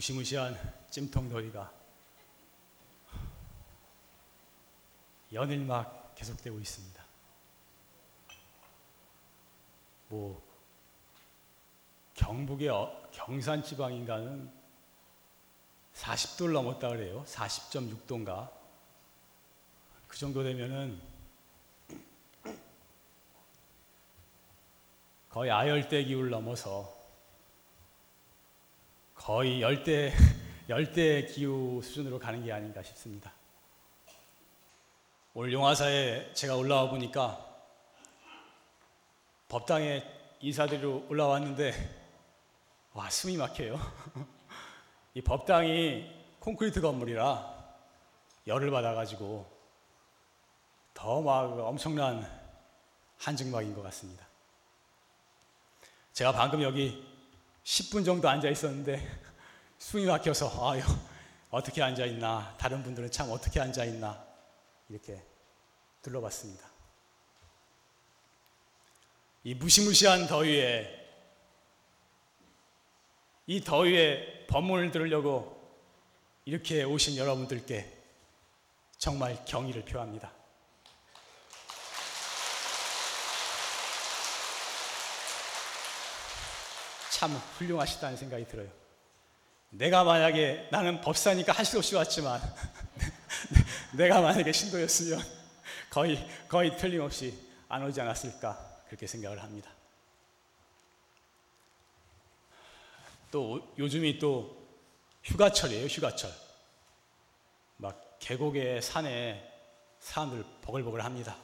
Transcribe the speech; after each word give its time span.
무시무시한 0.00 0.56
찜통놀이가 0.88 1.70
연일 5.34 5.60
막 5.66 6.14
계속되고 6.14 6.58
있습니다. 6.58 7.04
뭐 10.08 10.42
경북의 12.14 12.70
어, 12.70 13.10
경산 13.12 13.62
지방인가는 13.62 14.50
40도를 15.92 16.52
넘었다 16.54 16.88
그래요. 16.88 17.22
40.6도인가. 17.26 18.50
그 20.08 20.16
정도 20.16 20.42
되면은 20.42 20.98
거의 25.28 25.50
아열대 25.50 26.04
기후를 26.04 26.30
넘어서 26.30 26.99
거의 29.20 29.60
열대 29.60 30.14
열대 30.70 31.26
기후 31.26 31.82
수준으로 31.84 32.18
가는 32.18 32.42
게 32.42 32.50
아닌가 32.50 32.82
싶습니다. 32.82 33.30
오늘 35.34 35.52
용화사에 35.52 36.32
제가 36.32 36.56
올라와 36.56 36.88
보니까 36.88 37.46
법당에 39.48 40.02
인사드리러 40.40 41.02
올라왔는데 41.10 41.74
와 42.94 43.10
숨이 43.10 43.36
막혀요. 43.36 43.78
이 45.12 45.20
법당이 45.20 46.10
콘크리트 46.40 46.80
건물이라 46.80 47.76
열을 48.46 48.70
받아가지고 48.70 49.46
더 50.94 51.20
막 51.20 51.58
엄청난 51.58 52.26
한증막인 53.18 53.74
것 53.74 53.82
같습니다. 53.82 54.26
제가 56.14 56.32
방금 56.32 56.62
여기 56.62 57.09
10분 57.64 58.04
정도 58.04 58.28
앉아 58.28 58.48
있었는데 58.48 59.20
숨이 59.78 60.06
막혀서 60.06 60.70
아유 60.70 60.82
어떻게 61.50 61.82
앉아 61.82 62.06
있나 62.06 62.54
다른 62.58 62.82
분들은 62.82 63.10
참 63.10 63.30
어떻게 63.30 63.60
앉아 63.60 63.84
있나 63.84 64.24
이렇게 64.88 65.22
둘러봤습니다. 66.02 66.68
이 69.44 69.54
무시무시한 69.54 70.26
더위에 70.26 70.96
이 73.46 73.60
더위에 73.62 74.46
법문을 74.46 74.90
들으려고 74.90 75.60
이렇게 76.44 76.82
오신 76.84 77.16
여러분들께 77.16 77.98
정말 78.98 79.44
경의를 79.44 79.84
표합니다. 79.84 80.32
참 87.20 87.32
훌륭하시다는 87.58 88.16
생각이 88.16 88.46
들어요. 88.48 88.70
내가 89.68 90.04
만약에 90.04 90.68
나는 90.70 91.02
법사니까 91.02 91.52
할 91.52 91.66
수 91.66 91.76
없이 91.76 91.94
왔지만 91.94 92.40
내가 93.92 94.22
만약에 94.22 94.50
신도였으면 94.50 95.20
거의 95.90 96.26
거의 96.48 96.74
틀림없이 96.78 97.38
안 97.68 97.84
오지 97.84 98.00
않았을까 98.00 98.84
그렇게 98.86 99.06
생각을 99.06 99.42
합니다. 99.42 99.70
또 103.30 103.70
요즘이 103.78 104.18
또 104.18 104.56
휴가철이에요, 105.22 105.88
휴가철. 105.88 106.32
막 107.76 108.16
계곡에 108.18 108.80
산에 108.80 109.46
사람들 110.00 110.42
버글버글 110.62 111.04
합니다. 111.04 111.36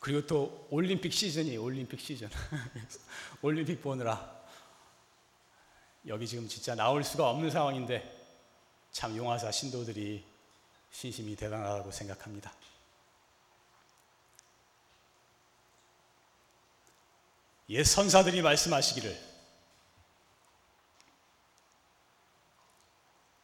그리고 0.00 0.26
또 0.26 0.66
올림픽 0.70 1.12
시즌이 1.12 1.56
올림픽 1.56 2.00
시즌. 2.00 2.28
올림픽 3.42 3.82
보느라 3.82 4.38
여기 6.06 6.26
지금 6.26 6.48
진짜 6.48 6.74
나올 6.74 7.02
수가 7.04 7.28
없는 7.30 7.50
상황인데 7.50 8.16
참 8.92 9.16
용화사 9.16 9.50
신도들이 9.50 10.24
신심이 10.90 11.36
대단하다고 11.36 11.90
생각합니다. 11.90 12.52
옛 17.70 17.84
선사들이 17.84 18.40
말씀하시기를 18.40 19.28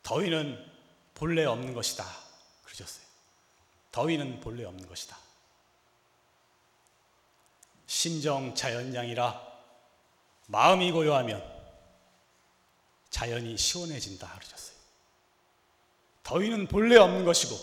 더위는 0.02 0.72
본래 1.14 1.44
없는 1.44 1.74
것이다. 1.74 2.04
그러셨어요. 2.64 3.04
더위는 3.92 4.40
본래 4.40 4.64
없는 4.64 4.88
것이다. 4.88 5.23
심정 7.94 8.56
자연양이라 8.56 9.40
마음이 10.48 10.90
고요하면 10.90 11.40
자연이 13.08 13.56
시원해진다. 13.56 14.34
그러셨어요. 14.34 14.76
더위는 16.24 16.66
본래 16.66 16.96
없는 16.96 17.24
것이고 17.24 17.56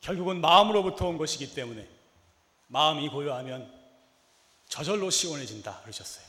결국은 0.00 0.40
마음으로부터 0.40 1.06
온 1.06 1.18
것이기 1.18 1.54
때문에 1.54 1.86
마음이 2.68 3.10
고요하면 3.10 3.70
저절로 4.70 5.10
시원해진다 5.10 5.82
그러셨어요. 5.82 6.24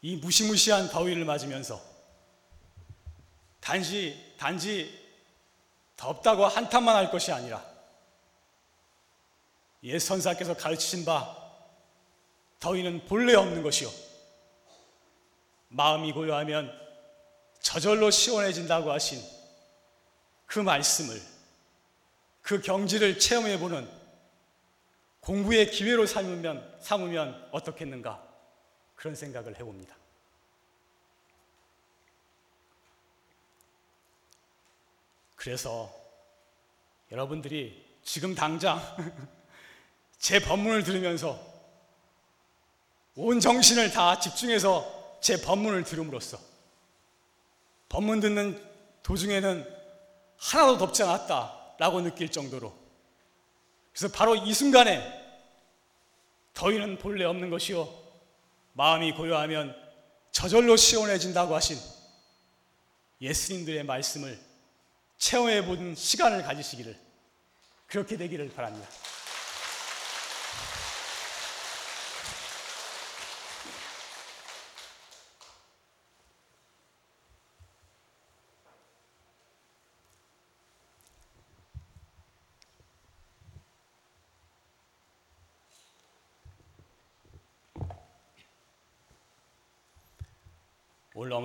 이 0.00 0.16
무시무시한 0.16 0.88
더위를 0.88 1.26
맞으면서 1.26 1.78
단지 3.60 4.34
단지 4.38 4.98
덥다고 5.96 6.46
한탄만 6.46 6.96
할 6.96 7.10
것이 7.10 7.30
아니라 7.30 7.71
옛 9.84 9.98
선사께서 9.98 10.54
가르치신 10.56 11.04
바 11.04 11.36
더위는 12.60 13.06
본래 13.06 13.34
없는 13.34 13.62
것이요 13.62 13.90
마음이 15.68 16.12
고요하면 16.12 16.72
저절로 17.60 18.10
시원해진다고 18.10 18.92
하신 18.92 19.22
그 20.46 20.58
말씀을 20.58 21.20
그 22.42 22.60
경지를 22.60 23.18
체험해 23.18 23.58
보는 23.58 23.88
공부의 25.20 25.70
기회로 25.70 26.06
삼으면 26.06 26.78
삼으면 26.80 27.48
어떻겠는가 27.52 28.22
그런 28.96 29.14
생각을 29.14 29.56
해 29.56 29.64
봅니다. 29.64 29.96
그래서 35.36 35.92
여러분들이 37.10 37.84
지금 38.04 38.34
당장 38.34 38.80
제 40.22 40.38
법문을 40.38 40.84
들으면서 40.84 41.36
온 43.16 43.40
정신을 43.40 43.90
다 43.90 44.20
집중해서 44.20 45.18
제 45.20 45.42
법문을 45.42 45.82
들음으로써 45.82 46.38
법문 47.88 48.20
듣는 48.20 48.64
도중에는 49.02 49.68
하나도 50.38 50.78
덥지 50.78 51.02
않았다라고 51.02 52.02
느낄 52.02 52.30
정도로 52.30 52.72
그래서 53.92 54.14
바로 54.16 54.36
이 54.36 54.54
순간에 54.54 55.02
더위는 56.54 56.98
본래 56.98 57.24
없는 57.24 57.50
것이요 57.50 57.92
마음이 58.74 59.14
고요하면 59.14 59.74
저절로 60.30 60.76
시원해진다고 60.76 61.52
하신 61.52 61.76
예수님들의 63.20 63.82
말씀을 63.82 64.40
체험해 65.18 65.66
보는 65.66 65.96
시간을 65.96 66.44
가지시기를 66.44 66.96
그렇게 67.88 68.16
되기를 68.16 68.52
바랍니다. 68.52 68.88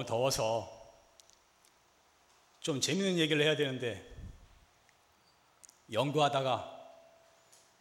더워서 0.08 0.74
좀 2.62 2.82
재밌는 2.82 3.20
얘기를 3.20 3.44
해야 3.44 3.56
되는데 3.56 4.04
연구하다가 5.92 6.74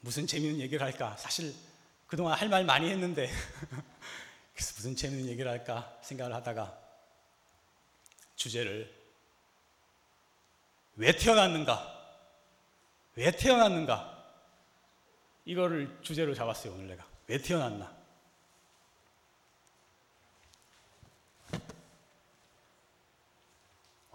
무슨 0.00 0.26
재밌는 0.26 0.60
얘기를 0.60 0.84
할까? 0.84 1.16
사실 1.16 1.54
그동안 2.06 2.38
할 2.38 2.48
말 2.48 2.64
많이 2.64 2.90
했는데 2.90 3.28
그래서 4.54 4.74
무슨 4.76 4.94
재밌는 4.94 5.26
얘기를 5.26 5.50
할까 5.50 5.98
생각을 6.02 6.34
하다가 6.34 6.78
주제를 8.36 8.94
왜 10.96 11.12
태어났는가? 11.16 11.94
왜 13.16 13.30
태어났는가? 13.30 14.14
이거를 15.46 15.98
주제로 16.02 16.34
잡았어요, 16.34 16.72
오늘 16.74 16.88
내가. 16.88 17.06
왜 17.28 17.38
태어났나? 17.38 17.95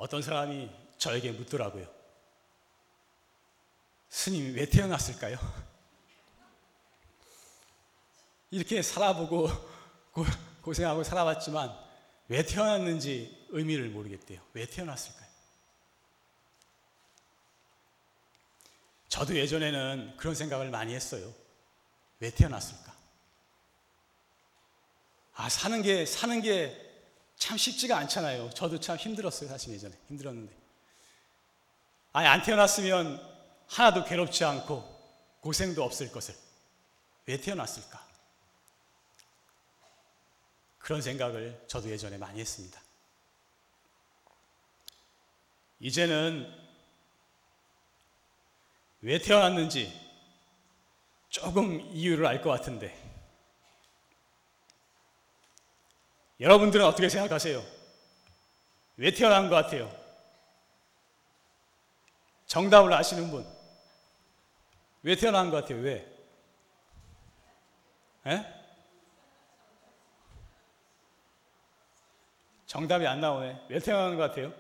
어떤 0.02 0.24
사람이 0.24 0.68
저에게 0.98 1.32
묻더라고요. 1.32 1.88
스님이 4.10 4.56
왜 4.56 4.66
태어났을까요? 4.66 5.38
이렇게 8.50 8.82
살아보고 8.82 9.48
고생하고 10.64 11.04
살아왔지만 11.04 11.78
왜 12.30 12.44
태어났는지 12.44 13.46
의미를 13.50 13.90
모르겠대요. 13.90 14.42
왜 14.54 14.66
태어났을까요? 14.66 15.30
저도 19.08 19.36
예전에는 19.36 20.18
그런 20.18 20.34
생각을 20.34 20.72
많이 20.72 20.96
했어요. 20.96 21.32
왜 22.20 22.32
태어났을까? 22.32 22.92
아, 25.36 25.48
사는 25.48 25.80
게, 25.84 26.08
사는 26.08 26.42
게 26.42 26.91
참 27.42 27.58
쉽지가 27.58 27.98
않잖아요. 27.98 28.52
저도 28.52 28.80
참 28.80 28.98
힘들었어요. 28.98 29.50
사실 29.50 29.74
예전에. 29.74 29.98
힘들었는데. 30.10 30.56
아예 32.14 32.28
안 32.28 32.44
태어났으면 32.44 33.20
하나도 33.68 34.06
괴롭지 34.06 34.46
않고 34.46 35.40
고생도 35.40 35.84
없을 35.84 36.12
것을. 36.12 36.36
왜 37.26 37.42
태어났을까? 37.42 38.00
그런 40.78 41.02
생각을 41.02 41.66
저도 41.68 41.90
예전에 41.90 42.20
많이 42.20 42.40
했습니다. 42.40 42.80
이제는 45.80 46.48
왜 49.02 49.18
태어났는지 49.18 50.00
조금 51.30 51.80
이유를 51.92 52.28
알 52.28 52.44
것 52.44 52.52
같은데 52.52 53.01
여러분들은 56.42 56.84
어떻게 56.84 57.08
생각하세요? 57.08 57.64
왜 58.98 59.14
태어난 59.14 59.48
것 59.48 59.56
같아요? 59.56 59.90
정답을 62.48 62.92
아시는 62.92 63.30
분? 63.30 63.48
왜 65.04 65.16
태어난 65.16 65.52
것 65.52 65.58
같아요? 65.58 65.78
왜? 65.82 66.12
에? 68.26 68.44
정답이 72.66 73.06
안 73.06 73.22
나오네. 73.22 73.68
왜 73.70 73.78
태어나는 73.80 74.18
것 74.18 74.24
같아요? 74.24 74.52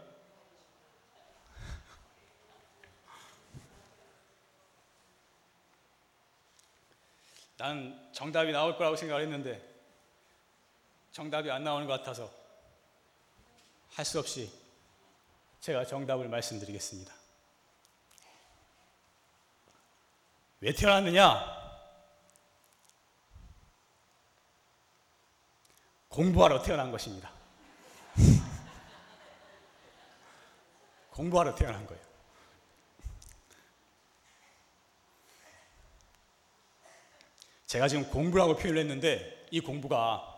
난 7.57 8.07
정답이 8.13 8.51
나올 8.51 8.77
거라고 8.77 8.95
생각을 8.95 9.23
했는데 9.23 9.70
정답이 11.11 11.51
안 11.51 11.63
나오는 11.63 11.87
것 11.87 11.99
같아서 11.99 12.31
할 13.91 14.05
수 14.05 14.19
없이 14.19 14.51
제가 15.59 15.85
정답을 15.85 16.29
말씀드리겠습니다. 16.29 17.13
왜 20.61 20.73
태어났느냐? 20.73 21.59
공부하러 26.07 26.61
태어난 26.61 26.91
것입니다. 26.91 27.31
공부하러 31.11 31.55
태어난 31.55 31.85
거예요. 31.85 32.01
제가 37.67 37.87
지금 37.87 38.09
공부라고 38.09 38.55
표현을 38.55 38.81
했는데 38.81 39.47
이 39.51 39.61
공부가 39.61 40.30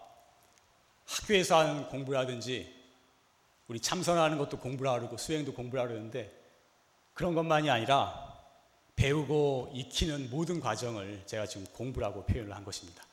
학교에서 1.06 1.60
하는 1.60 1.88
공부라든지 1.90 2.74
우리 3.68 3.80
참선하는 3.80 4.38
것도 4.38 4.60
공부라 4.60 4.94
그러고 4.94 5.18
수행도 5.18 5.54
공부라 5.54 5.88
그러는데 5.88 6.32
그런 7.14 7.36
것만이 7.36 7.70
아니라 7.70 8.34
배우고 8.96 9.72
익히는 9.74 10.30
모든 10.30 10.60
과정을 10.60 11.24
제가 11.26 11.46
지금 11.46 11.66
공부라고 11.74 12.26
표현을 12.26 12.56
한 12.56 12.64
것입니다. 12.64 13.04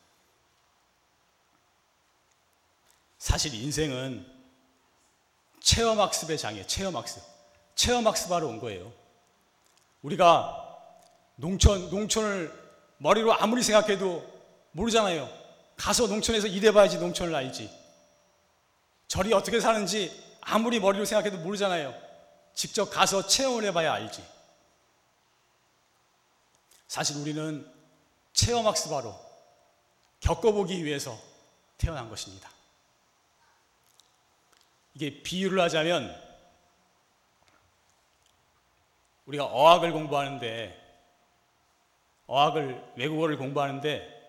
사실 3.19 3.55
인생은 3.55 4.27
체험학습의 5.61 6.39
장이에요. 6.39 6.67
체험학습. 6.67 7.23
체험학습하러 7.75 8.47
온 8.47 8.61
거예요. 8.61 8.93
우리가 10.03 10.67
농촌, 11.37 11.91
농촌을 11.91 12.53
머리로 12.99 13.35
아무리 13.35 13.63
생각해도 13.63 14.25
모르잖아요. 14.73 15.29
가서 15.77 16.07
농촌에서 16.07 16.47
일해봐야지 16.47 16.99
농촌을 16.99 17.35
알지. 17.35 17.80
절이 19.11 19.33
어떻게 19.33 19.59
사는지 19.59 20.37
아무리 20.41 20.79
머리로 20.79 21.05
생각해도 21.05 21.39
모르잖아요. 21.39 21.93
직접 22.55 22.91
가서 22.91 23.27
체험을 23.27 23.65
해봐야 23.65 23.93
알지. 23.95 24.25
사실 26.87 27.17
우리는 27.17 27.69
체험학습하러 28.33 29.21
겪어보기 30.21 30.85
위해서 30.85 31.19
태어난 31.77 32.09
것입니다. 32.09 32.49
이게 34.95 35.25
비유를 35.25 35.59
하자면 35.61 36.17
우리가 39.27 39.45
어학을 39.47 39.93
공부하는데 39.93 41.03
어학을 42.29 42.93
외국어를 42.95 43.39
공부하는데 43.39 44.21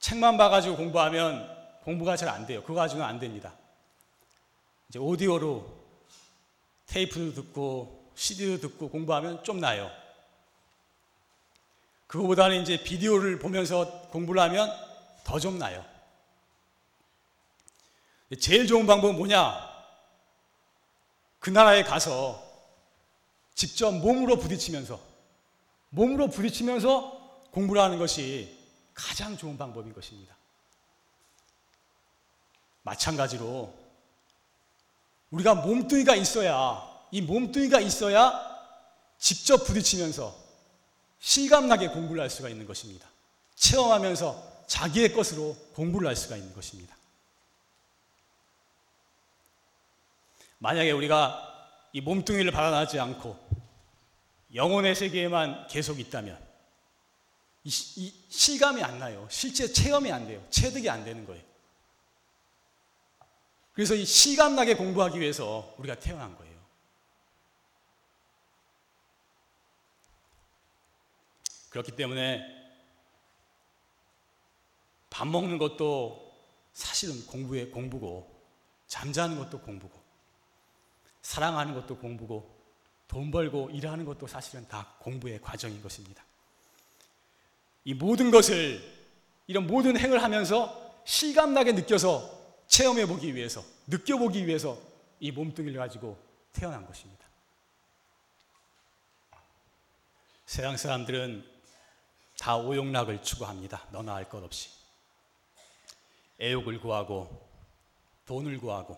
책만 0.00 0.36
봐가지고 0.36 0.76
공부하면 0.76 1.61
공부가 1.84 2.16
잘 2.16 2.28
안 2.28 2.46
돼요. 2.46 2.62
그거 2.62 2.74
가지고는 2.74 3.06
안 3.06 3.18
됩니다. 3.18 3.54
이제 4.88 4.98
오디오로 4.98 5.82
테이프도 6.86 7.34
듣고 7.34 8.10
CD도 8.14 8.68
듣고 8.68 8.88
공부하면 8.90 9.42
좀 9.44 9.58
나요. 9.60 9.90
그거보다는 12.06 12.62
이제 12.62 12.82
비디오를 12.82 13.38
보면서 13.38 14.08
공부를 14.10 14.40
하면 14.42 14.70
더 15.24 15.38
좀 15.38 15.58
나요. 15.58 15.84
제일 18.40 18.66
좋은 18.66 18.86
방법은 18.86 19.16
뭐냐? 19.16 19.70
그 21.38 21.50
나라에 21.50 21.82
가서 21.82 22.42
직접 23.54 23.92
몸으로 23.92 24.36
부딪히면서 24.38 25.00
몸으로 25.90 26.28
부딪히면서 26.28 27.48
공부를 27.50 27.80
하는 27.82 27.98
것이 27.98 28.58
가장 28.94 29.36
좋은 29.36 29.58
방법인 29.58 29.92
것입니다. 29.92 30.34
마찬가지로 32.82 33.72
우리가 35.30 35.54
몸뚱이가 35.54 36.14
있어야 36.16 36.88
이 37.10 37.20
몸뚱이가 37.20 37.80
있어야 37.80 38.52
직접 39.18 39.64
부딪히면서 39.64 40.36
실감나게 41.20 41.88
공부를 41.88 42.22
할 42.22 42.30
수가 42.30 42.48
있는 42.48 42.66
것입니다. 42.66 43.08
체험하면서 43.54 44.64
자기의 44.66 45.12
것으로 45.12 45.54
공부를 45.74 46.08
할 46.08 46.16
수가 46.16 46.36
있는 46.36 46.52
것입니다. 46.54 46.96
만약에 50.58 50.90
우리가 50.90 51.48
이 51.92 52.00
몸뚱이를 52.00 52.50
발견하지 52.50 52.98
않고 52.98 53.38
영혼의 54.54 54.94
세계에만 54.94 55.66
계속 55.68 56.00
있다면 56.00 56.38
이, 57.64 57.68
이 57.96 58.14
실감이 58.28 58.82
안 58.82 58.98
나요. 58.98 59.26
실제 59.30 59.72
체험이 59.72 60.10
안 60.10 60.26
돼요. 60.26 60.44
체득이 60.50 60.88
안 60.88 61.04
되는 61.04 61.26
거예요. 61.26 61.51
그래서 63.72 63.94
이 63.94 64.04
실감나게 64.04 64.74
공부하기 64.74 65.18
위해서 65.18 65.74
우리가 65.78 65.98
태어난 65.98 66.36
거예요. 66.36 66.52
그렇기 71.70 71.96
때문에 71.96 72.42
밥 75.08 75.26
먹는 75.26 75.56
것도 75.56 76.32
사실은 76.74 77.26
공부의 77.26 77.70
공부고 77.70 78.30
잠자는 78.88 79.38
것도 79.38 79.60
공부고 79.60 79.98
사랑하는 81.22 81.74
것도 81.74 81.96
공부고 81.96 82.62
돈 83.08 83.30
벌고 83.30 83.70
일하는 83.70 84.04
것도 84.04 84.26
사실은 84.26 84.66
다 84.68 84.94
공부의 84.98 85.40
과정인 85.40 85.82
것입니다. 85.82 86.24
이 87.84 87.94
모든 87.94 88.30
것을 88.30 88.82
이런 89.46 89.66
모든 89.66 89.98
행을 89.98 90.22
하면서 90.22 91.02
실감나게 91.04 91.72
느껴서 91.72 92.41
체험해 92.72 93.04
보기 93.04 93.34
위해서 93.34 93.62
느껴보기 93.86 94.46
위해서 94.46 94.80
이 95.20 95.30
몸뚱이를 95.30 95.78
가지고 95.78 96.18
태어난 96.54 96.86
것입니다. 96.86 97.22
세상 100.46 100.78
사람들은 100.78 101.46
다 102.38 102.56
오용락을 102.56 103.22
추구합니다. 103.22 103.86
너나 103.92 104.14
할 104.14 104.26
것 104.26 104.42
없이. 104.42 104.70
애욕을 106.40 106.80
구하고 106.80 107.46
돈을 108.24 108.58
구하고 108.58 108.96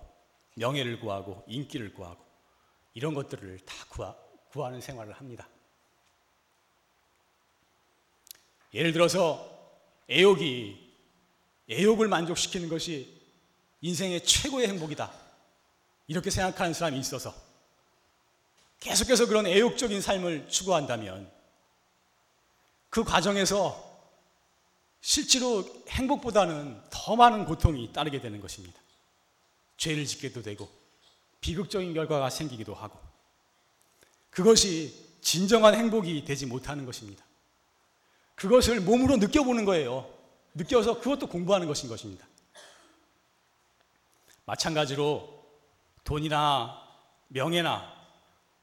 명예를 0.55 1.01
구하고 1.01 1.43
인기를 1.49 1.95
구하고 1.95 2.25
이런 2.95 3.13
것들을 3.13 3.59
다 3.67 3.75
구하, 3.89 4.15
구하는 4.53 4.81
생활을 4.81 5.15
합니다. 5.15 5.49
예를 8.73 8.93
들어서 8.93 9.51
애욕이 10.09 10.95
애욕을 11.69 12.07
만족시키는 12.07 12.69
것이 12.69 13.14
인생의 13.85 14.25
최고의 14.25 14.69
행복이다. 14.69 15.13
이렇게 16.07 16.31
생각하는 16.31 16.73
사람이 16.73 16.99
있어서 17.01 17.35
계속해서 18.81 19.27
그런 19.27 19.47
애욕적인 19.47 20.01
삶을 20.01 20.49
추구한다면 20.49 21.31
그 22.89 23.05
과정에서 23.05 23.93
실제로 25.03 25.63
행복보다는 25.91 26.81
더 26.89 27.15
많은 27.15 27.45
고통이 27.45 27.93
따르게 27.93 28.23
되는 28.23 28.41
것입니다. 28.41 28.81
죄를 29.77 30.07
짓게도 30.07 30.41
되고 30.41 30.67
비극적인 31.43 31.93
결과가 31.93 32.31
생기기도 32.31 32.75
하고 32.75 32.99
그것이 34.31 35.19
진정한 35.21 35.75
행복이 35.75 36.25
되지 36.25 36.47
못하는 36.47 36.87
것입니다. 36.87 37.23
그것을 38.35 38.81
몸으로 38.81 39.19
느껴보는 39.19 39.67
거예요. 39.67 40.11
느껴서 40.55 41.01
그것도 41.01 41.27
공부하는 41.27 41.67
것인 41.67 41.91
것입니다. 41.91 42.27
마찬가지로 44.45 45.43
돈이나 46.05 46.83
명예나 47.29 47.93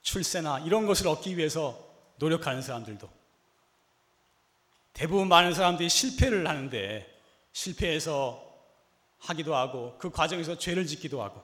출세나 0.02 0.60
이런 0.60 0.86
것을 0.86 1.08
얻기 1.08 1.38
위해서 1.38 1.78
노력하는 2.18 2.62
사람들도 2.62 3.10
대부분 4.94 5.28
많은 5.28 5.54
사람들이 5.54 5.90
실패를 5.90 6.48
하는데 6.48 7.08
실패해서 7.52 8.52
하기도 9.20 9.56
하고 9.56 9.96
그 9.98 10.10
과정에서 10.10 10.58
죄를 10.58 10.86
짓기도 10.86 11.22
하고 11.22 11.42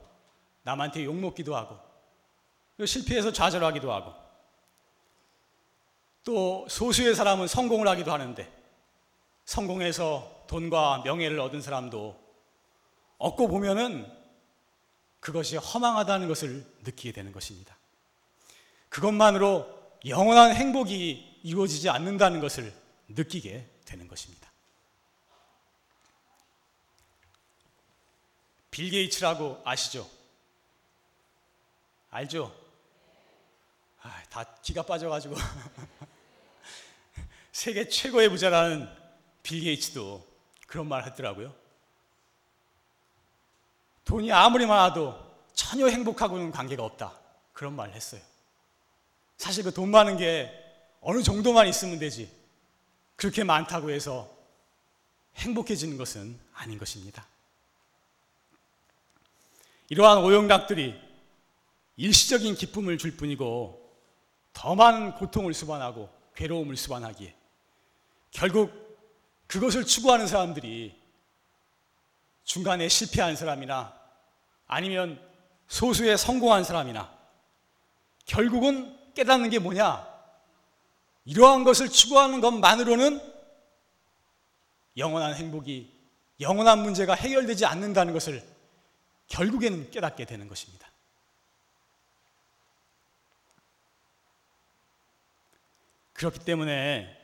남한테 0.63 1.05
욕먹기도 1.05 1.55
하고 1.55 1.77
실패해서 2.83 3.31
좌절하기도 3.31 3.91
하고 3.91 4.13
또 6.23 6.67
소수의 6.69 7.15
사람은 7.15 7.47
성공을 7.47 7.87
하기도 7.87 8.11
하는데 8.11 8.51
성공해서 9.45 10.43
돈과 10.47 11.03
명예를 11.05 11.39
얻은 11.39 11.61
사람도 11.61 12.19
얻고 13.17 13.47
보면은 13.47 14.16
그것이 15.19 15.57
허망하다는 15.57 16.27
것을 16.27 16.65
느끼게 16.83 17.11
되는 17.11 17.31
것입니다. 17.31 17.77
그것만으로 18.89 19.77
영원한 20.05 20.55
행복이 20.55 21.39
이루어지지 21.43 21.89
않는다는 21.89 22.39
것을 22.39 22.73
느끼게 23.09 23.67
되는 23.85 24.07
것입니다. 24.07 24.51
빌 28.69 28.91
게이츠라고 28.91 29.61
아시죠? 29.65 30.07
알죠? 32.09 32.55
아, 34.01 34.23
다 34.29 34.43
기가 34.61 34.83
빠져가지고 34.83 35.35
세계 37.51 37.89
최고의 37.89 38.29
부자라는 38.29 38.87
빌 39.41 39.63
게이츠도 39.63 40.25
그런 40.67 40.87
말 40.87 41.05
했더라고요. 41.05 41.66
돈이 44.07 44.31
아무리 44.31 44.65
많아도 44.65 45.19
전혀 45.53 45.87
행복하고는 45.87 46.51
관계가 46.51 46.81
없다. 46.83 47.13
그런 47.51 47.75
말을 47.75 47.93
했어요. 47.93 48.21
사실 49.37 49.65
그 49.65 49.71
돈 49.71 49.91
많은 49.91 50.15
게 50.15 50.49
어느 51.01 51.21
정도만 51.21 51.67
있으면 51.67 51.99
되지. 51.99 52.31
그렇게 53.17 53.43
많다고 53.43 53.91
해서 53.91 54.29
행복해지는 55.35 55.97
것은 55.97 56.39
아닌 56.53 56.79
것입니다. 56.79 57.27
이러한 59.89 60.19
오용락들이 60.19 60.95
일시적인 61.97 62.55
기쁨을 62.55 62.97
줄 62.97 63.17
뿐이고 63.17 63.91
더 64.53 64.75
많은 64.75 65.15
고통을 65.15 65.53
수반하고 65.53 66.09
괴로움을 66.35 66.77
수반하기에 66.77 67.35
결국 68.31 68.71
그것을 69.47 69.85
추구하는 69.85 70.27
사람들이 70.27 70.95
중간에 72.43 72.87
실패한 72.87 73.35
사람이나 73.35 73.96
아니면 74.67 75.19
소수의 75.67 76.17
성공한 76.17 76.63
사람이나 76.63 77.11
결국은 78.25 78.95
깨닫는 79.15 79.49
게 79.49 79.59
뭐냐? 79.59 80.07
이러한 81.25 81.63
것을 81.63 81.89
추구하는 81.89 82.39
것만으로는 82.39 83.21
영원한 84.97 85.35
행복이, 85.35 85.91
영원한 86.39 86.79
문제가 86.79 87.13
해결되지 87.13 87.65
않는다는 87.65 88.13
것을 88.13 88.43
결국에는 89.27 89.91
깨닫게 89.91 90.25
되는 90.25 90.47
것입니다. 90.47 90.87
그렇기 96.13 96.39
때문에 96.39 97.15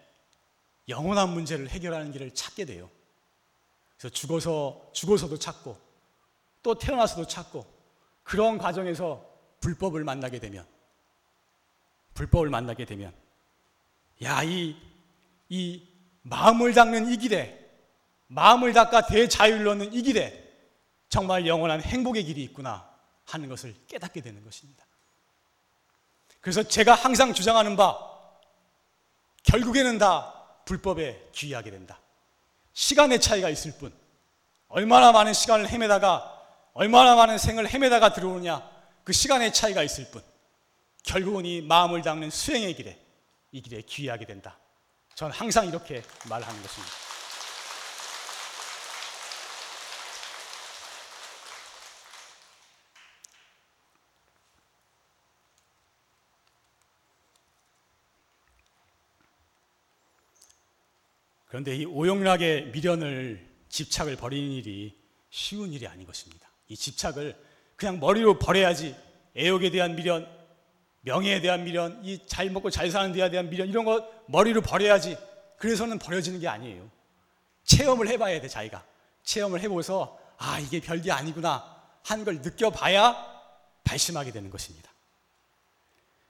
영원한 0.89 1.29
문제를 1.29 1.69
해결하는 1.69 2.11
길을 2.11 2.33
찾게 2.33 2.65
돼요. 2.65 2.89
그래서 3.97 4.13
죽어서, 4.13 4.89
죽어서도 4.93 5.39
찾고, 5.39 5.79
또 6.63 6.75
태어나서도 6.75 7.27
찾고, 7.27 7.65
그런 8.23 8.57
과정에서 8.57 9.23
불법을 9.59 10.03
만나게 10.03 10.39
되면, 10.39 10.65
불법을 12.13 12.49
만나게 12.49 12.85
되면, 12.85 13.13
야, 14.23 14.43
이, 14.43 14.75
이 15.49 15.87
마음을 16.23 16.73
닦는 16.73 17.11
이 17.11 17.17
길에, 17.17 17.59
마음을 18.27 18.73
닦아 18.73 19.05
대자유를 19.05 19.67
얻는 19.67 19.93
이 19.93 20.01
길에 20.01 20.41
정말 21.09 21.45
영원한 21.45 21.81
행복의 21.81 22.23
길이 22.23 22.43
있구나 22.43 22.89
하는 23.25 23.49
것을 23.49 23.75
깨닫게 23.87 24.21
되는 24.21 24.43
것입니다. 24.43 24.83
그래서 26.41 26.63
제가 26.63 26.95
항상 26.95 27.33
주장하는 27.33 27.75
바, 27.75 27.99
결국에는 29.43 29.97
다 29.97 30.33
불법에 30.65 31.29
귀하게 31.33 31.71
된다. 31.71 31.99
시간의 32.73 33.21
차이가 33.21 33.49
있을 33.49 33.73
뿐, 33.77 33.93
얼마나 34.69 35.11
많은 35.11 35.33
시간을 35.33 35.69
헤매다가, 35.69 36.32
얼마나 36.73 37.15
많은 37.15 37.37
생을 37.37 37.71
헤매다가 37.71 38.13
들어오느냐, 38.13 38.67
그 39.03 39.13
시간의 39.13 39.53
차이가 39.53 39.83
있을 39.83 40.09
뿐, 40.09 40.23
결국은 41.03 41.45
이 41.45 41.61
마음을 41.61 42.01
닦는 42.01 42.31
수행의 42.31 42.75
길에 42.75 42.99
이 43.51 43.61
길에 43.61 43.81
귀하게 43.81 44.25
된다. 44.25 44.57
저는 45.15 45.35
항상 45.35 45.67
이렇게 45.67 46.01
말하는 46.27 46.61
것입니다. 46.61 46.93
그런데 61.45 61.75
이 61.75 61.85
오용락의 61.85 62.71
미련을 62.71 63.47
집착을 63.69 64.15
버리는 64.15 64.51
일이 64.53 64.99
쉬운 65.29 65.71
일이 65.71 65.87
아닌 65.87 66.07
것입니다. 66.07 66.52
이 66.73 66.75
집착을 66.75 67.35
그냥 67.75 67.99
머리로 67.99 68.39
버려야지 68.39 68.95
애욕에 69.37 69.69
대한 69.69 69.95
미련, 69.95 70.27
명예에 71.01 71.39
대한 71.39 71.63
미련, 71.63 72.03
이 72.03 72.25
잘 72.25 72.49
먹고 72.49 72.71
잘 72.71 72.89
사는 72.89 73.11
데에 73.11 73.29
대한 73.29 73.49
미련 73.49 73.67
이런 73.69 73.85
거 73.85 74.11
머리로 74.27 74.61
버려야지. 74.61 75.17
그래서는 75.57 75.99
버려지는 75.99 76.39
게 76.39 76.47
아니에요. 76.47 76.89
체험을 77.63 78.07
해봐야 78.07 78.41
돼 78.41 78.47
자기가. 78.47 78.83
체험을 79.23 79.61
해보서 79.61 80.19
아 80.37 80.59
이게 80.59 80.81
별게 80.81 81.11
아니구나 81.11 81.71
한 82.03 82.25
걸 82.25 82.41
느껴봐야 82.41 83.15
발심하게 83.83 84.31
되는 84.31 84.49
것입니다. 84.49 84.91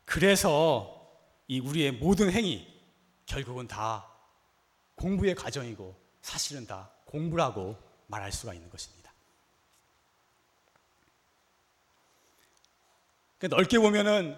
그래서 0.05 1.09
이 1.47 1.59
우리의 1.59 1.93
모든 1.93 2.31
행위 2.31 2.67
결국은 3.25 3.67
다 3.67 4.05
공부의 4.95 5.35
과정이고 5.35 5.95
사실은 6.21 6.67
다 6.67 6.89
공부라고 7.05 7.77
말할 8.07 8.31
수가 8.31 8.53
있는 8.53 8.69
것입니다. 8.69 9.03
그러니까 13.32 13.32
넓게 13.50 13.79
보면은 13.79 14.38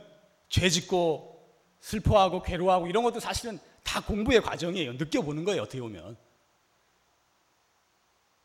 죄 0.49 0.69
짓고 0.69 1.35
슬퍼하고 1.79 2.41
괴로워하고 2.41 2.87
이런 2.87 3.03
것도 3.03 3.19
사실은 3.19 3.59
다 3.83 4.01
공부의 4.01 4.41
과정이에요. 4.41 4.93
느껴보는 4.93 5.43
거예요, 5.43 5.61
어떻게 5.61 5.79
보면. 5.79 6.17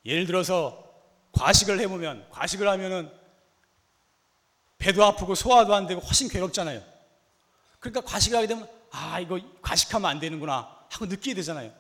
예를 0.05 0.27
들어서 0.27 0.85
과식을 1.33 1.81
해보면, 1.81 2.29
과식을 2.31 2.69
하면은 2.69 3.11
배도 4.79 5.05
아프고 5.05 5.35
소화도 5.35 5.75
안 5.75 5.87
되고 5.87 6.01
훨씬 6.01 6.29
괴롭잖아요. 6.29 6.83
그러니까 7.79 8.01
과식을 8.03 8.37
하게 8.37 8.47
되면, 8.47 8.69
아, 8.91 9.21
이거 9.21 9.41
과식하면 9.63 10.11
안 10.11 10.21
되는구나 10.21 10.81
하고 10.91 11.07
느끼게 11.07 11.35
되잖아요. 11.35 11.73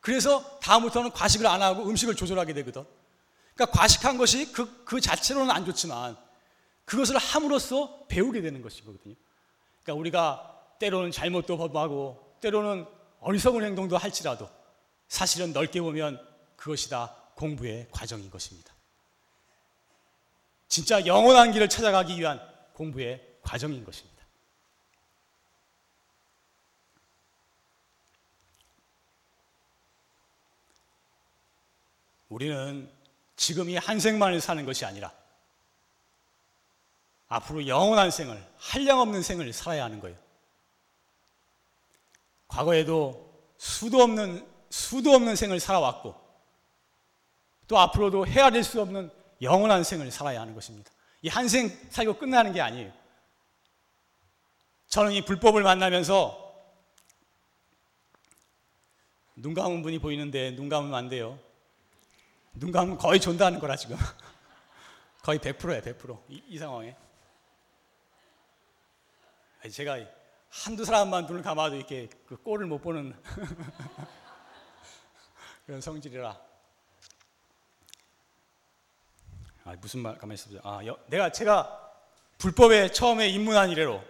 그래서 0.00 0.58
다음부터는 0.60 1.12
과식을 1.12 1.46
안 1.46 1.62
하고 1.62 1.88
음식을 1.88 2.14
조절하게 2.16 2.52
되거든. 2.54 2.84
그러니까 3.54 3.78
과식한 3.78 4.18
것이 4.18 4.52
그, 4.52 4.84
그 4.84 5.00
자체로는 5.00 5.50
안 5.50 5.64
좋지만 5.64 6.16
그것을 6.92 7.16
함으로써 7.16 8.04
배우게 8.06 8.42
되는 8.42 8.60
것이거든요. 8.60 9.14
그러니까 9.82 9.94
우리가 9.98 10.76
때로는 10.78 11.10
잘못도 11.10 11.56
범하고 11.56 12.36
때로는 12.42 12.86
어리석은 13.20 13.64
행동도 13.64 13.96
할지라도 13.96 14.46
사실은 15.08 15.54
넓게 15.54 15.80
보면 15.80 16.22
그것이 16.54 16.90
다 16.90 17.16
공부의 17.34 17.88
과정인 17.90 18.28
것입니다. 18.28 18.74
진짜 20.68 21.06
영원한 21.06 21.52
길을 21.52 21.70
찾아가기 21.70 22.20
위한 22.20 22.38
공부의 22.74 23.26
과정인 23.40 23.86
것입니다. 23.86 24.22
우리는 32.28 32.90
지금 33.36 33.70
이 33.70 33.76
한 33.76 33.98
생만을 33.98 34.42
사는 34.42 34.66
것이 34.66 34.84
아니라 34.84 35.21
앞으로 37.32 37.66
영원한 37.66 38.10
생을, 38.10 38.42
한량없는 38.58 39.22
생을 39.22 39.52
살아야 39.52 39.84
하는 39.84 40.00
거예요. 40.00 40.16
과거에도 42.46 43.32
수도 43.56 44.02
없는 44.02 44.46
수도 44.68 45.12
없는 45.12 45.36
생을 45.36 45.58
살아왔고 45.60 46.14
또 47.68 47.78
앞으로도 47.78 48.26
헤아릴 48.26 48.62
수 48.64 48.80
없는 48.82 49.10
영원한 49.40 49.82
생을 49.84 50.10
살아야 50.10 50.40
하는 50.40 50.54
것입니다. 50.54 50.90
이 51.22 51.28
한 51.28 51.46
생 51.48 51.68
살고 51.90 52.18
끝나는 52.18 52.52
게 52.52 52.60
아니에요. 52.60 52.92
저는 54.88 55.12
이 55.12 55.24
불법을 55.24 55.62
만나면서 55.62 56.38
눈 59.36 59.54
감은 59.54 59.82
분이 59.82 60.00
보이는데 60.00 60.50
눈 60.54 60.68
감으면 60.68 60.94
안 60.94 61.08
돼요. 61.08 61.38
눈 62.52 62.72
감으면 62.72 62.98
거의 62.98 63.20
존다는 63.20 63.58
거라 63.58 63.76
지금. 63.76 63.96
거의 65.22 65.38
100%예요, 65.38 65.80
100%. 65.80 66.20
이, 66.28 66.42
이 66.48 66.58
상황에. 66.58 66.94
제가 69.70 69.98
한두 70.48 70.84
사람만 70.84 71.26
눈을 71.26 71.42
감아도 71.42 71.76
이렇게 71.76 72.08
그 72.26 72.36
꼴을 72.36 72.66
못 72.66 72.80
보는 72.80 73.14
그런 75.66 75.80
성질이라. 75.80 76.40
아, 79.64 79.76
무슨 79.80 80.00
말, 80.00 80.18
가만히 80.18 80.34
있어보자. 80.34 80.60
아, 80.64 80.84
여, 80.84 80.98
내가, 81.06 81.30
제가 81.30 81.92
불법에 82.38 82.90
처음에 82.90 83.28
입문한 83.28 83.70
이래로 83.70 84.02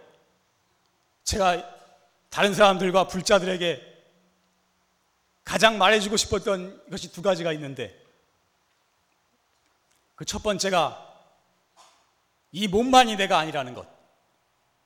제가 1.23 1.79
다른 2.29 2.53
사람들과 2.53 3.07
불자들에게 3.07 3.93
가장 5.43 5.77
말해주고 5.77 6.17
싶었던 6.17 6.89
것이 6.89 7.11
두 7.11 7.21
가지가 7.21 7.53
있는데 7.53 8.01
그 10.15 10.25
첫 10.25 10.41
번째가 10.41 11.11
이 12.51 12.67
몸만이 12.67 13.15
내가 13.17 13.39
아니라는 13.39 13.73
것. 13.73 13.92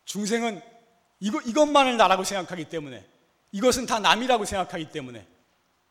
중생은 0.08 0.62
이거, 1.20 1.40
이것만을 1.42 1.98
나라고 1.98 2.24
생각하기 2.24 2.66
때문에 2.66 3.06
이것은 3.52 3.86
다 3.86 4.00
남이라고 4.00 4.46
생각하기 4.46 4.90
때문에 4.90 5.28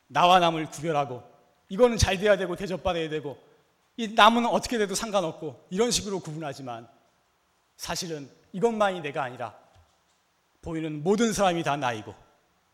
나와 0.09 0.41
남을 0.41 0.71
구별하고 0.71 1.23
이거는 1.69 1.99
잘 1.99 2.19
돼야 2.19 2.37
되고 2.37 2.57
대접받아야 2.57 3.09
되고 3.09 3.39
이 3.97 4.09
남은 4.09 4.47
어떻게 4.47 4.79
돼도 4.79 4.95
상관없고 4.95 5.67
이런 5.71 5.91
식으로 5.91 6.21
구분하지만 6.21 6.89
사실은 7.77 8.29
이것만이 8.53 9.01
내가 9.03 9.23
아니라 9.23 9.55
보이는 10.63 11.03
모든 11.03 11.33
사람이 11.33 11.63
다 11.63 11.77
나이고 11.77 12.15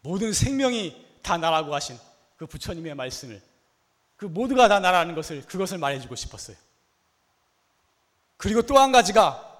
모든 0.03 0.33
생명이 0.33 1.07
다 1.23 1.37
나라고 1.39 1.75
하신 1.75 1.99
그 2.37 2.47
부처님의 2.47 2.95
말씀을 2.95 3.43
그 4.17 4.27
모두가 4.27 4.69
다 4.69 4.79
나라는 4.79 5.15
것을 5.17 5.45
그것을 5.47 5.79
말해주고 5.79 6.15
싶었어요. 6.15 6.57
그리고 8.37 8.63
또 8.63 8.79
한 8.79 8.93
가지가 8.93 9.52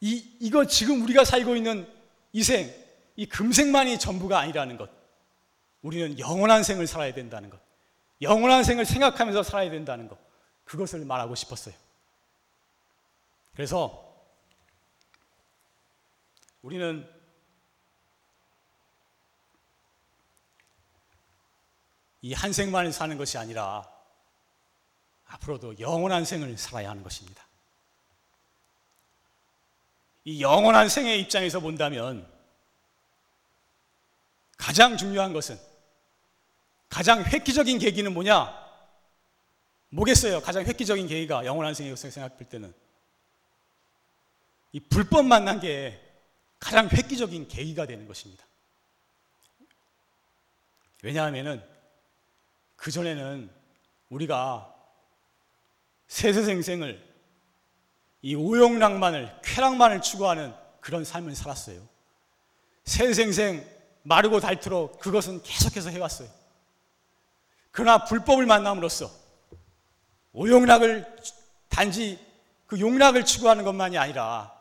이 0.00 0.36
이거 0.40 0.66
지금 0.66 1.02
우리가 1.02 1.24
살고 1.24 1.56
있는 1.56 1.90
이 2.32 2.42
생, 2.42 2.72
이 3.16 3.26
금생만이 3.26 3.98
전부가 3.98 4.38
아니라는 4.38 4.76
것. 4.76 4.90
우리는 5.82 6.18
영원한 6.18 6.62
생을 6.62 6.86
살아야 6.86 7.14
된다는 7.14 7.50
것. 7.50 7.60
영원한 8.20 8.64
생을 8.64 8.84
생각하면서 8.84 9.42
살아야 9.42 9.70
된다는 9.70 10.08
것. 10.08 10.18
그것을 10.64 11.04
말하고 11.04 11.34
싶었어요. 11.34 11.74
그래서 13.54 14.02
우리는 16.62 17.08
이 22.22 22.32
한 22.34 22.52
생만을 22.52 22.92
사는 22.92 23.16
것이 23.16 23.38
아니라 23.38 23.88
앞으로도 25.26 25.78
영원한 25.78 26.24
생을 26.24 26.58
살아야 26.58 26.90
하는 26.90 27.04
것입니다. 27.04 27.45
이 30.26 30.42
영원한 30.42 30.88
생의 30.88 31.20
입장에서 31.20 31.60
본다면 31.60 32.28
가장 34.58 34.96
중요한 34.96 35.32
것은 35.32 35.56
가장 36.88 37.22
획기적인 37.22 37.78
계기는 37.78 38.12
뭐냐? 38.12 38.66
뭐겠어요? 39.90 40.40
가장 40.40 40.64
획기적인 40.64 41.06
계기가 41.06 41.44
영원한 41.46 41.74
생에서 41.74 42.10
생각할 42.10 42.48
때는 42.48 42.74
이 44.72 44.80
불법 44.80 45.26
만난 45.26 45.60
게 45.60 46.02
가장 46.58 46.88
획기적인 46.88 47.46
계기가 47.46 47.86
되는 47.86 48.08
것입니다. 48.08 48.44
왜냐하면은 51.04 51.62
그 52.74 52.90
전에는 52.90 53.48
우리가 54.08 54.74
세세생생을 56.08 57.05
이 58.26 58.34
오용락만을, 58.34 59.32
쾌락만을 59.40 60.02
추구하는 60.02 60.52
그런 60.80 61.04
삶을 61.04 61.36
살았어요. 61.36 61.80
세생생 62.82 63.64
마르고 64.02 64.40
닳도록 64.40 64.98
그것은 64.98 65.44
계속해서 65.44 65.90
해왔어요. 65.90 66.28
그러나 67.70 68.04
불법을 68.04 68.44
만남으로써 68.46 69.12
오용락을 70.32 71.06
단지 71.68 72.18
그 72.66 72.80
용락을 72.80 73.24
추구하는 73.24 73.62
것만이 73.62 73.96
아니라 73.96 74.52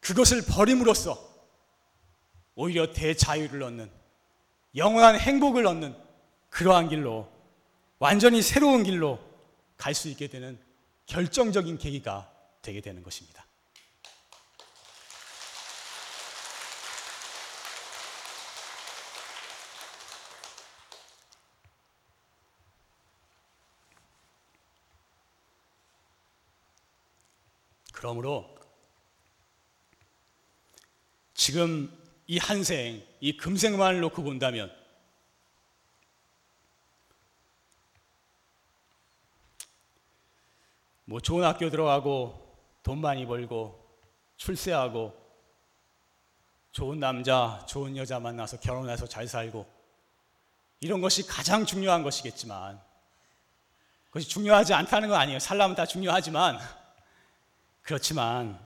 그것을 0.00 0.40
버림으로써 0.46 1.22
오히려 2.54 2.90
대자유를 2.90 3.62
얻는 3.62 3.90
영원한 4.76 5.20
행복을 5.20 5.66
얻는 5.66 5.94
그러한 6.48 6.88
길로 6.88 7.30
완전히 7.98 8.40
새로운 8.40 8.82
길로 8.82 9.18
갈 9.76 9.92
수 9.92 10.08
있게 10.08 10.28
되는 10.28 10.58
결정적인 11.10 11.76
계기가 11.76 12.32
되게 12.62 12.80
되는 12.80 13.02
것입니다. 13.02 13.44
그러므로 27.92 28.56
지금 31.34 31.92
이 32.28 32.38
한생, 32.38 33.04
이 33.18 33.36
금생만을 33.36 33.98
놓고 33.98 34.22
본다면 34.22 34.79
뭐 41.10 41.18
좋은 41.18 41.42
학교 41.42 41.68
들어가고 41.70 42.56
돈 42.84 43.00
많이 43.00 43.26
벌고 43.26 43.84
출세하고 44.36 45.12
좋은 46.70 47.00
남자, 47.00 47.66
좋은 47.66 47.96
여자 47.96 48.20
만나서 48.20 48.60
결혼해서 48.60 49.08
잘 49.08 49.26
살고 49.26 49.66
이런 50.78 51.00
것이 51.00 51.26
가장 51.26 51.66
중요한 51.66 52.04
것이겠지만 52.04 52.80
그것이 54.06 54.28
중요하지 54.28 54.72
않다는 54.72 55.08
건 55.08 55.18
아니에요. 55.20 55.40
살라면 55.40 55.74
다 55.74 55.84
중요하지만 55.84 56.60
그렇지만 57.82 58.56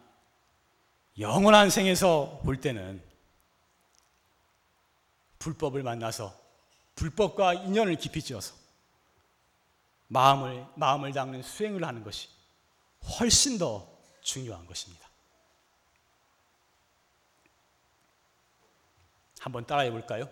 영원한 1.18 1.70
생에서 1.70 2.42
볼 2.44 2.60
때는 2.60 3.02
불법을 5.38 5.82
만나서 5.82 6.38
불법과 6.94 7.54
인연을 7.54 7.96
깊이 7.96 8.20
지어서 8.20 8.54
마음을 10.08 10.66
마음을 10.74 11.14
닦는 11.14 11.42
수행을 11.42 11.82
하는 11.82 12.04
것이 12.04 12.33
훨씬 13.08 13.58
더 13.58 13.88
중요한 14.22 14.66
것입니다. 14.66 15.08
한번 19.38 19.66
따라해 19.66 19.90
볼까요? 19.90 20.28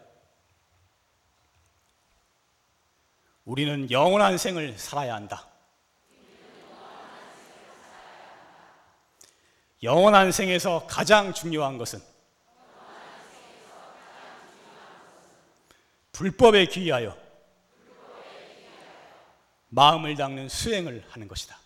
우리는 3.44 3.90
영원한 3.90 4.38
생을 4.38 4.78
살아야 4.78 5.14
한다. 5.14 5.48
영원한 9.82 10.30
생에서 10.30 10.86
가장 10.86 11.34
중요한 11.34 11.76
것은 11.76 12.00
불법에 16.12 16.66
귀하여 16.66 17.16
마음을 19.70 20.14
닦는 20.14 20.48
수행을 20.48 21.04
하는 21.10 21.26
것이다. 21.26 21.61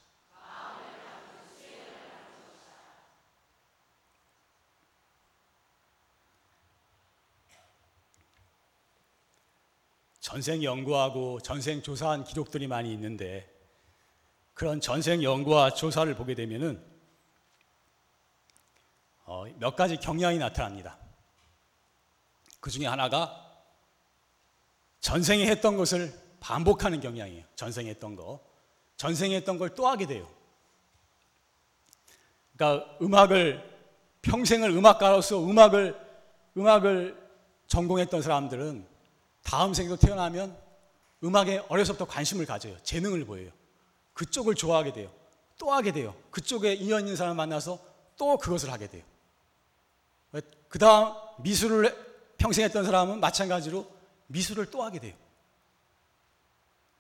전생 10.27 10.65
연구하고 10.65 11.39
전생 11.39 11.81
조사한 11.83 12.25
기록들이 12.25 12.67
많이 12.67 12.93
있는데 12.93 13.49
그런 14.55 14.81
전생 14.81 15.23
연구와 15.23 15.71
조사를 15.71 16.13
보게 16.17 16.35
되면은 16.35 16.85
어, 19.25 19.45
몇 19.61 19.77
가지 19.77 19.97
경향이 19.97 20.39
나타납니다. 20.39 20.99
그 22.59 22.73
중에 22.73 22.87
하나가 22.87 23.41
전생에 24.99 25.47
했던 25.47 25.77
것을 25.77 26.13
반복하는 26.41 26.99
경향이에요. 26.99 27.45
전생에 27.55 27.91
했던 27.91 28.17
거. 28.17 28.45
전생에 28.97 29.37
했던 29.37 29.59
걸 29.59 29.77
또 29.77 29.87
하게 29.87 30.09
돼요. 30.09 30.29
그러니까 32.57 32.99
음악을 33.01 33.63
평생을 34.23 34.71
음악가로서 34.71 35.49
음악을 35.49 35.97
음악을 36.57 37.17
전공했던 37.69 38.23
사람들은 38.23 38.96
다음 39.47 39.73
생에도 39.73 39.97
태어나면 39.97 40.59
음악에 41.23 41.63
어려서부터 41.69 42.05
관심을 42.05 42.47
가져요. 42.47 42.77
재능을 42.83 43.25
보여요. 43.25 43.51
그쪽을 44.13 44.57
좋아하게 44.57 44.93
돼요. 44.93 45.09
또 45.57 45.73
하게 45.73 45.93
돼요. 45.93 46.17
그쪽에 46.33 46.75
인연 46.75 47.01
있는 47.03 47.15
사람 47.15 47.37
만나서 47.37 47.79
또 48.17 48.37
그것을 48.39 48.73
하게 48.73 48.89
돼요. 48.89 49.05
그 50.69 50.81
다음 50.81 51.15
미술을 51.39 51.97
평생 52.37 52.65
했던 52.65 52.85
사람은 52.85 53.21
마찬가지로 53.21 53.89
미술을 54.27 54.71
또 54.73 54.83
하게 54.83 54.99
돼요. 54.99 55.15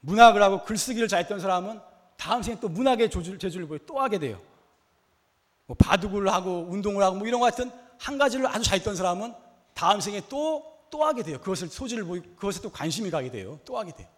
문학을 0.00 0.40
하고 0.40 0.62
글쓰기를 0.62 1.08
잘했던 1.08 1.40
사람은 1.40 1.80
다음 2.16 2.44
생에 2.44 2.60
또 2.60 2.68
문학의 2.68 3.10
재주를 3.10 3.66
보여 3.66 3.80
또 3.86 4.00
하게 4.00 4.20
돼요. 4.20 4.40
뭐 5.66 5.76
바둑을 5.76 6.32
하고 6.32 6.68
운동을 6.70 7.02
하고 7.02 7.16
뭐 7.16 7.26
이런 7.26 7.40
것 7.40 7.46
같은 7.46 7.72
한 7.98 8.16
가지를 8.16 8.46
아주 8.46 8.62
잘했던 8.62 8.94
사람은 8.94 9.34
다음 9.74 10.00
생에 10.00 10.22
또 10.28 10.75
또 10.90 11.04
하게 11.04 11.22
돼요. 11.22 11.38
그것을 11.40 11.68
소질을 11.68 12.04
보이 12.04 12.20
그것에 12.20 12.60
또 12.60 12.70
관심이 12.70 13.10
가게 13.10 13.30
돼요. 13.30 13.60
또 13.64 13.78
하게 13.78 13.92
돼요. 13.92 14.08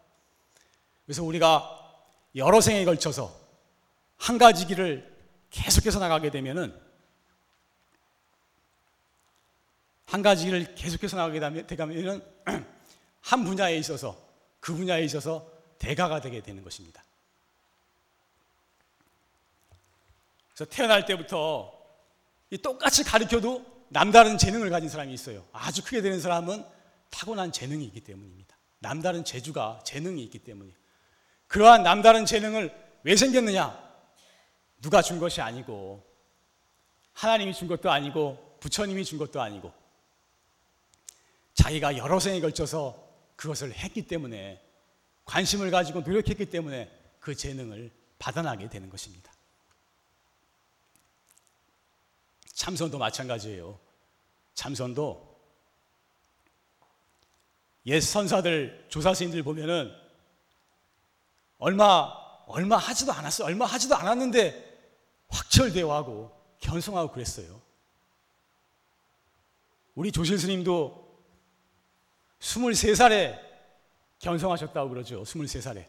그래서 1.04 1.22
우리가 1.24 1.78
여러 2.36 2.60
생에 2.60 2.84
걸쳐서 2.84 3.34
한 4.16 4.38
가지 4.38 4.66
길을 4.66 5.16
계속해서 5.50 5.98
나가게 5.98 6.30
되면은 6.30 6.78
한 10.06 10.22
가지 10.22 10.46
길을 10.46 10.74
계속해서 10.74 11.16
나가게 11.16 11.66
되면은 11.66 12.24
한 13.20 13.44
분야에 13.44 13.76
있어서 13.76 14.16
그 14.60 14.74
분야에 14.74 15.04
있어서 15.04 15.50
대가가 15.78 16.20
되게 16.20 16.40
되는 16.40 16.62
것입니다. 16.62 17.02
그래서 20.54 20.64
태어날 20.70 21.04
때부터 21.06 21.72
똑같이 22.62 23.04
가르쳐도 23.04 23.77
남다른 23.88 24.38
재능을 24.38 24.70
가진 24.70 24.88
사람이 24.88 25.12
있어요. 25.12 25.44
아주 25.52 25.82
크게 25.82 26.02
되는 26.02 26.20
사람은 26.20 26.64
타고난 27.10 27.52
재능이 27.52 27.84
있기 27.86 28.00
때문입니다. 28.00 28.56
남다른 28.80 29.24
재주가 29.24 29.80
재능이 29.84 30.22
있기 30.24 30.40
때문이에요. 30.40 30.76
그러한 31.46 31.82
남다른 31.82 32.26
재능을 32.26 32.72
왜 33.02 33.16
생겼느냐? 33.16 33.88
누가 34.80 35.02
준 35.02 35.18
것이 35.18 35.40
아니고 35.40 36.04
하나님이 37.12 37.52
준 37.54 37.66
것도 37.66 37.90
아니고 37.90 38.58
부처님이 38.60 39.04
준 39.04 39.18
것도 39.18 39.40
아니고 39.40 39.72
자기가 41.54 41.96
여러 41.96 42.20
생에 42.20 42.40
걸쳐서 42.40 43.08
그것을 43.34 43.72
했기 43.72 44.06
때문에 44.06 44.62
관심을 45.24 45.70
가지고 45.70 46.00
노력했기 46.00 46.46
때문에 46.46 46.90
그 47.18 47.34
재능을 47.34 47.90
받아나게 48.18 48.68
되는 48.68 48.88
것입니다. 48.88 49.32
참선도 52.58 52.98
마찬가지예요. 52.98 53.78
참선도 54.54 55.38
옛 57.86 58.00
선사들 58.00 58.86
조사스님들 58.88 59.44
보면은 59.44 59.94
얼마 61.58 62.12
얼마 62.48 62.76
하지도 62.76 63.12
않았어. 63.12 63.44
얼마 63.44 63.64
하지도 63.64 63.94
않았는데 63.94 64.88
확철대오하고 65.28 66.32
견성하고 66.58 67.12
그랬어요. 67.12 67.62
우리 69.94 70.10
조실 70.10 70.36
스님도 70.36 71.16
23살에 72.40 73.40
견성하셨다고 74.18 74.88
그러죠. 74.88 75.22
23살에. 75.22 75.86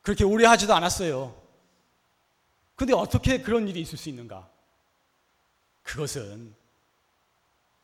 그렇게 0.00 0.24
오래 0.24 0.46
하지도 0.46 0.74
않았어요. 0.74 1.38
근데 2.74 2.94
어떻게 2.94 3.42
그런 3.42 3.68
일이 3.68 3.82
있을 3.82 3.98
수 3.98 4.08
있는가? 4.08 4.57
그것은 5.88 6.54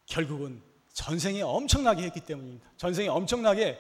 결국은 0.05 0.61
전생에 0.93 1.41
엄청나게 1.41 2.03
했기 2.03 2.21
때문입니다. 2.21 2.71
전생에 2.77 3.09
엄청나게, 3.09 3.79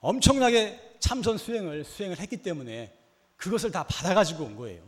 엄청나게 0.00 0.96
참선 0.98 1.38
수행을, 1.38 1.84
수행을 1.84 2.18
했기 2.18 2.38
때문에 2.38 2.92
그것을 3.36 3.70
다 3.70 3.84
받아 3.84 4.12
가지고 4.14 4.44
온 4.44 4.56
거예요. 4.56 4.82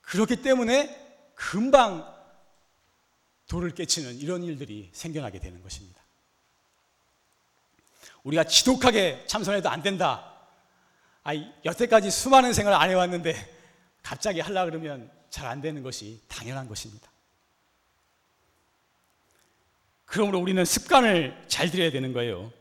그렇기 0.00 0.36
때문에 0.36 1.32
금방 1.34 2.10
돌을 3.48 3.74
깨치는 3.74 4.16
이런 4.16 4.42
일들이 4.42 4.88
생겨나게 4.94 5.38
되는 5.38 5.62
것입니다. 5.62 6.00
우리가 8.24 8.44
지독하게 8.44 9.26
참선해도 9.26 9.68
안 9.68 9.82
된다. 9.82 10.48
아, 11.22 11.34
여태까지 11.66 12.10
수많은 12.10 12.54
생활을 12.54 12.78
안 12.78 12.88
해왔는데 12.88 13.34
갑자기 14.02 14.40
하려 14.40 14.64
그러면 14.64 15.10
잘 15.28 15.46
안 15.46 15.60
되는 15.60 15.82
것이 15.82 16.22
당연한 16.28 16.66
것입니다. 16.66 17.11
그러므로 20.12 20.40
우리는 20.40 20.62
습관을 20.62 21.42
잘 21.48 21.70
들여야 21.70 21.90
되는 21.90 22.12
거예요. 22.12 22.52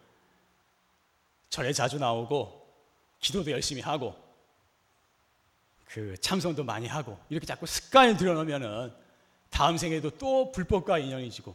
절에 1.49 1.73
자주 1.73 1.99
나오고 1.99 2.65
기도도 3.19 3.51
열심히 3.51 3.81
하고 3.81 4.15
그 5.85 6.15
참선도 6.21 6.63
많이 6.63 6.87
하고 6.87 7.19
이렇게 7.27 7.45
자꾸 7.45 7.65
습관을 7.65 8.15
들여놓으면은 8.15 8.93
다음 9.49 9.77
생에도 9.77 10.11
또 10.11 10.53
불법과 10.53 10.97
인연이 10.97 11.29
지고 11.29 11.53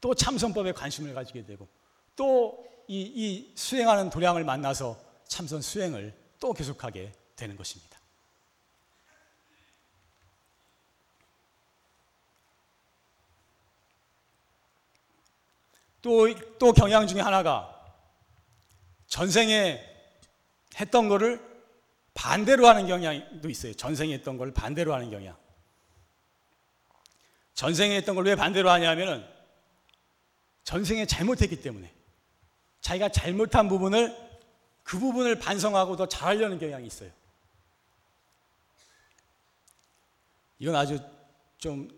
또 0.00 0.12
참선법에 0.12 0.72
관심을 0.72 1.14
가지게 1.14 1.46
되고 1.46 1.68
또 2.16 2.66
이, 2.88 3.00
이 3.00 3.52
수행하는 3.54 4.10
도량을 4.10 4.42
만나서 4.42 4.98
참선 5.28 5.62
수행을 5.62 6.12
또 6.40 6.52
계속하게 6.52 7.12
되는 7.36 7.56
것입니다. 7.56 7.97
또, 16.08 16.34
또 16.58 16.72
경향 16.72 17.06
중에 17.06 17.20
하나가 17.20 17.74
전생에 19.08 19.84
했던 20.80 21.08
거를 21.08 21.46
반대로 22.14 22.66
하는 22.66 22.86
경향도 22.86 23.48
있어요. 23.50 23.74
전생에 23.74 24.14
했던 24.14 24.38
걸 24.38 24.52
반대로 24.52 24.94
하는 24.94 25.10
경향. 25.10 25.36
전생에 27.54 27.96
했던 27.96 28.14
걸 28.14 28.24
왜 28.26 28.36
반대로 28.36 28.70
하냐면은 28.70 29.26
전생에 30.64 31.06
잘못했기 31.06 31.60
때문에 31.60 31.92
자기가 32.80 33.10
잘못한 33.10 33.68
부분을 33.68 34.16
그 34.82 34.98
부분을 34.98 35.38
반성하고 35.38 35.96
더 35.96 36.06
잘하려는 36.06 36.58
경향이 36.58 36.86
있어요. 36.86 37.10
이건 40.58 40.74
아주 40.74 40.98
좀 41.58 41.97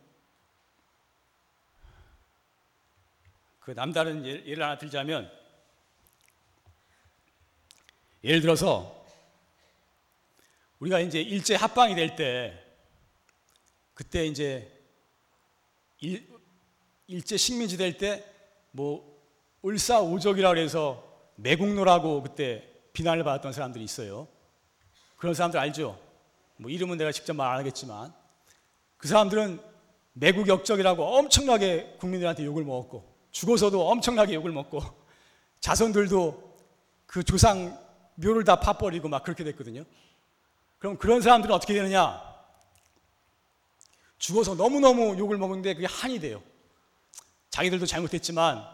그 3.70 3.74
남다른 3.76 4.26
예를 4.26 4.64
하나 4.64 4.76
들자면 4.76 5.30
예를 8.24 8.40
들어서 8.40 9.06
우리가 10.80 10.98
이제 10.98 11.20
일제 11.20 11.54
합방이 11.54 11.94
될 11.94 12.16
때 12.16 12.60
그때 13.94 14.26
이제 14.26 14.76
일, 16.00 16.28
일제 17.06 17.36
식민지 17.36 17.76
될 17.76 17.96
때 17.96 18.24
뭐 18.72 19.08
을사오적이라고 19.64 20.58
해서 20.58 21.28
매국노라고 21.36 22.24
그때 22.24 22.68
비난을 22.92 23.22
받았던 23.22 23.52
사람들이 23.52 23.84
있어요. 23.84 24.26
그런 25.16 25.32
사람들 25.34 25.60
알죠? 25.60 25.96
뭐 26.56 26.72
이름은 26.72 26.98
내가 26.98 27.12
직접 27.12 27.34
말 27.34 27.52
안 27.52 27.58
하겠지만 27.58 28.12
그 28.96 29.06
사람들은 29.06 29.60
매국 30.14 30.48
역적이라고 30.48 31.04
엄청나게 31.04 31.98
국민들한테 32.00 32.44
욕을 32.44 32.64
먹었고 32.64 33.09
죽어서도 33.30 33.88
엄청나게 33.88 34.34
욕을 34.34 34.52
먹고 34.52 34.80
자손들도 35.60 36.58
그 37.06 37.22
조상 37.24 37.78
묘를 38.16 38.44
다 38.44 38.60
파버리고 38.60 39.08
막 39.08 39.22
그렇게 39.22 39.44
됐거든요. 39.44 39.84
그럼 40.78 40.96
그런 40.96 41.20
사람들은 41.20 41.54
어떻게 41.54 41.74
되느냐? 41.74 42.22
죽어서 44.18 44.54
너무너무 44.54 45.18
욕을 45.18 45.38
먹는데 45.38 45.74
그게 45.74 45.86
한이 45.86 46.20
돼요. 46.20 46.42
자기들도 47.50 47.86
잘못했지만 47.86 48.64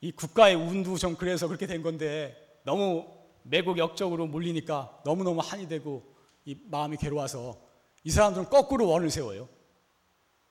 이 0.00 0.12
국가의 0.12 0.54
운도 0.54 0.96
좀 0.98 1.16
그래서 1.16 1.46
그렇게 1.46 1.66
된 1.66 1.82
건데 1.82 2.60
너무 2.64 3.06
매국 3.42 3.78
역적으로 3.78 4.26
몰리니까 4.26 5.00
너무너무 5.04 5.40
한이 5.40 5.68
되고 5.68 6.02
이 6.44 6.56
마음이 6.66 6.96
괴로워서 6.96 7.58
이 8.04 8.10
사람들은 8.10 8.50
거꾸로 8.50 8.88
원을 8.88 9.10
세워요. 9.10 9.48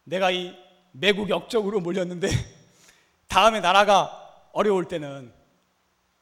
내가 0.03 0.31
이 0.31 0.55
매국 0.93 1.29
역적으로 1.29 1.79
몰렸는데 1.79 2.29
다음에 3.27 3.59
나라가 3.59 4.49
어려울 4.53 4.87
때는 4.87 5.33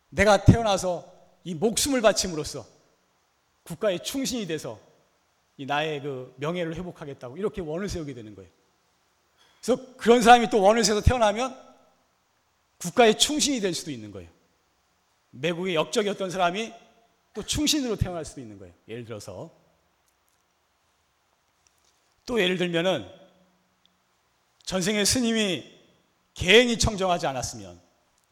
내가 0.10 0.44
태어나서 0.44 1.06
이 1.44 1.54
목숨을 1.54 2.02
바침으로써 2.02 2.66
국가에 3.64 4.00
충신이 4.00 4.48
돼서 4.48 4.80
이 5.58 5.66
나의 5.66 6.02
그 6.02 6.34
명예를 6.38 6.76
회복하겠다고 6.76 7.38
이렇게 7.38 7.62
원을 7.62 7.90
세우게 7.90 8.14
되는 8.14 8.34
거예요. 8.34 8.50
그래서 9.62 9.96
그런 9.98 10.22
사람이 10.22 10.50
또 10.50 10.62
원을 10.62 10.84
세서 10.84 11.02
태어나면 11.02 11.56
국가에 12.78 13.14
충신이 13.14 13.60
될 13.60 13.74
수도 13.74 13.92
있는 13.92 14.12
거예요. 14.12 14.30
매국의 15.32 15.76
역적이었던 15.76 16.32
사람이 16.32 16.74
또 17.34 17.44
충신으로 17.44 17.96
태어날 17.96 18.26
수도 18.26 18.42
있는 18.42 18.58
거예요. 18.58 18.74
예를 18.88 19.06
들어서 19.06 19.52
또 22.26 22.42
예를 22.42 22.58
들면은 22.58 23.21
전생에 24.72 25.04
스님이 25.04 25.70
개행이 26.34 26.80
청정하지 26.80 27.28
않았으면 27.28 27.78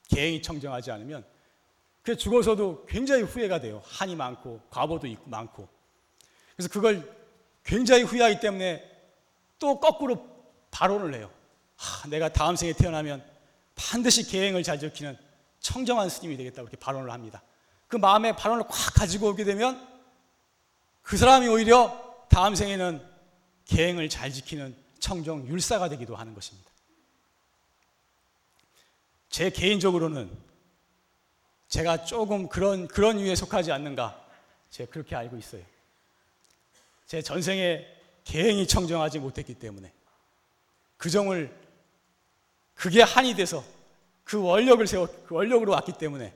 계행이 0.07 0.41
청정하지 0.41 0.89
않으면 0.89 1.25
그 2.01 2.15
죽어서도 2.15 2.85
굉장히 2.85 3.23
후회가 3.23 3.59
돼요. 3.59 3.81
한이 3.83 4.15
많고 4.15 4.61
과보도 4.69 5.05
있고 5.07 5.29
많고. 5.29 5.67
그래서 6.55 6.69
그걸 6.69 7.13
굉장히 7.65 8.03
후회하기 8.03 8.39
때문에 8.39 8.89
또 9.59 9.81
거꾸로 9.81 10.25
발언을 10.71 11.13
해요. 11.13 11.29
하, 11.75 12.07
내가 12.07 12.31
다음 12.31 12.55
생에 12.55 12.71
태어나면 12.71 13.21
반드시 13.75 14.23
계행을 14.23 14.63
잘 14.63 14.79
지키는 14.79 15.17
청정한 15.59 16.07
스님이 16.07 16.37
되겠다고 16.37 16.69
이렇게 16.69 16.77
발언을 16.77 17.11
합니다. 17.11 17.43
그 17.89 17.97
마음에 17.97 18.33
발언을 18.33 18.63
꽉 18.63 18.93
가지고 18.93 19.31
오게 19.31 19.43
되면 19.43 19.85
그 21.01 21.17
사람이 21.17 21.49
오히려 21.49 22.25
다음 22.29 22.55
생에는 22.55 23.05
계행을 23.65 24.07
잘 24.07 24.31
지키는 24.31 24.87
청정 24.99 25.47
율사가 25.47 25.89
되기도 25.89 26.15
하는 26.15 26.33
것입니다. 26.33 26.69
제 29.29 29.49
개인적으로는 29.49 30.29
제가 31.67 32.03
조금 32.05 32.49
그런 32.49 32.87
그런 32.87 33.19
유에 33.19 33.35
속하지 33.35 33.71
않는가 33.71 34.25
제가 34.71 34.91
그렇게 34.91 35.15
알고 35.15 35.37
있어요. 35.37 35.63
제 37.05 37.21
전생에 37.21 37.87
계행이 38.23 38.67
청정하지 38.67 39.19
못했기 39.19 39.55
때문에 39.55 39.91
그 40.97 41.09
정을 41.09 41.55
그게 42.73 43.01
한이 43.01 43.35
돼서 43.35 43.63
그 44.23 44.41
원력을 44.41 44.85
세워 44.87 45.07
그 45.25 45.35
원력으로 45.35 45.71
왔기 45.73 45.93
때문에 45.93 46.33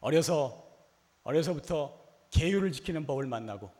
어려서 0.00 0.62
어려서부터 1.22 1.98
계율을 2.30 2.72
지키는 2.72 3.06
법을 3.06 3.26
만나고 3.26 3.70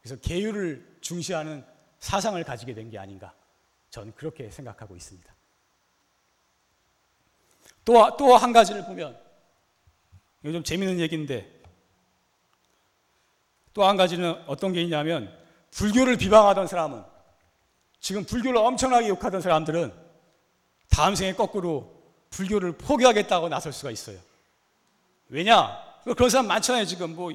그래서 0.00 0.20
계율을 0.20 0.98
중시하는 1.00 1.64
사상을 2.00 2.42
가지게 2.42 2.74
된 2.74 2.90
게 2.90 2.98
아닌가 2.98 3.32
저는 3.92 4.12
그렇게 4.16 4.50
생각하고 4.50 4.96
있습니다. 4.96 5.32
또 7.84 8.16
또 8.16 8.36
한 8.36 8.52
가지를 8.52 8.84
보면 8.86 9.18
이거 10.42 10.52
좀 10.52 10.64
재밌는 10.64 10.98
얘기인데 11.00 11.62
또 13.74 13.86
한 13.86 13.96
가지는 13.96 14.42
어떤 14.46 14.72
게 14.72 14.82
있냐면 14.82 15.32
불교를 15.72 16.16
비방하던 16.16 16.66
사람은 16.66 17.04
지금 18.00 18.24
불교를 18.24 18.56
엄청나게 18.58 19.08
욕하던 19.08 19.40
사람들은 19.40 19.92
다음 20.90 21.14
생에 21.14 21.34
거꾸로 21.34 22.02
불교를 22.30 22.72
포기하겠다고 22.78 23.48
나설 23.48 23.72
수가 23.72 23.90
있어요. 23.90 24.18
왜냐? 25.28 25.80
그런 26.16 26.28
사람 26.30 26.46
많잖아요. 26.48 26.84
지금 26.86 27.14
뭐 27.14 27.30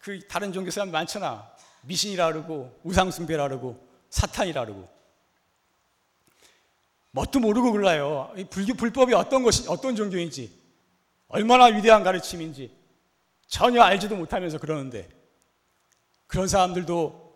그 0.00 0.20
다른 0.28 0.52
종교 0.52 0.70
사람 0.70 0.92
많잖아. 0.92 1.50
미신이라 1.82 2.30
그러고 2.32 2.78
우상숭배라 2.84 3.48
그러고 3.48 3.84
사탄이라 4.10 4.64
그러고 4.66 4.88
뭣도 7.16 7.40
모르고 7.40 7.72
골라요. 7.72 8.30
불교 8.50 8.74
불법이 8.74 9.14
어떤 9.14 9.42
것이 9.42 9.66
어떤 9.68 9.96
종교인지 9.96 10.52
얼마나 11.28 11.64
위대한 11.64 12.04
가르침인지 12.04 12.70
전혀 13.46 13.80
알지도 13.80 14.16
못하면서 14.16 14.58
그러는데 14.58 15.08
그런 16.26 16.46
사람들도 16.46 17.34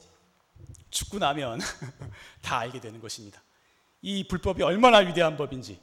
죽고 0.90 1.19
나면 1.19 1.61
다 2.43 2.59
알게 2.59 2.79
되는 2.79 3.01
것입니다. 3.01 3.43
이 4.03 4.29
불법이 4.29 4.62
얼마나 4.62 4.99
위대한 4.99 5.38
법인지, 5.38 5.81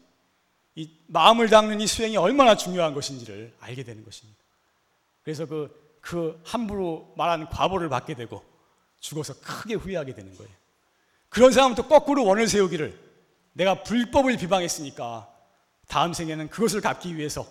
이 0.76 0.92
마음을 1.08 1.50
닦는 1.50 1.82
이 1.82 1.88
수행이 1.88 2.18
얼마나 2.18 2.56
중요한 2.56 2.94
것인지를 2.94 3.56
알게 3.60 3.84
되는 3.84 4.06
것입니다. 4.06 4.40
그래서 5.24 5.48
그, 5.48 5.98
그 6.02 6.40
함부로 6.46 7.14
말한 7.18 7.50
과보를 7.50 7.90
받게 7.90 8.14
되고 8.14 8.44
죽어서 9.00 9.40
크게 9.40 9.74
후회하게 9.74 10.14
되는 10.14 10.36
거예요. 10.38 10.52
그런 11.30 11.52
사람은 11.52 11.76
또 11.76 11.88
거꾸로 11.88 12.26
원을 12.26 12.48
세우기를 12.48 13.07
내가 13.58 13.82
불법을 13.82 14.38
비방했으니까 14.38 15.28
다음 15.88 16.14
생에는 16.14 16.50
그것을 16.50 16.80
갚기 16.80 17.18
위해서 17.18 17.46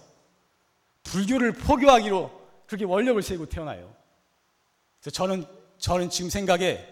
불교를 1.02 1.52
포교하기로 1.52 2.46
그렇게 2.66 2.84
원력을 2.84 3.20
세우고 3.20 3.46
태어나요. 3.48 3.92
그래서 5.00 5.10
저는, 5.10 5.46
저는 5.78 6.10
지금 6.10 6.30
생각에 6.30 6.86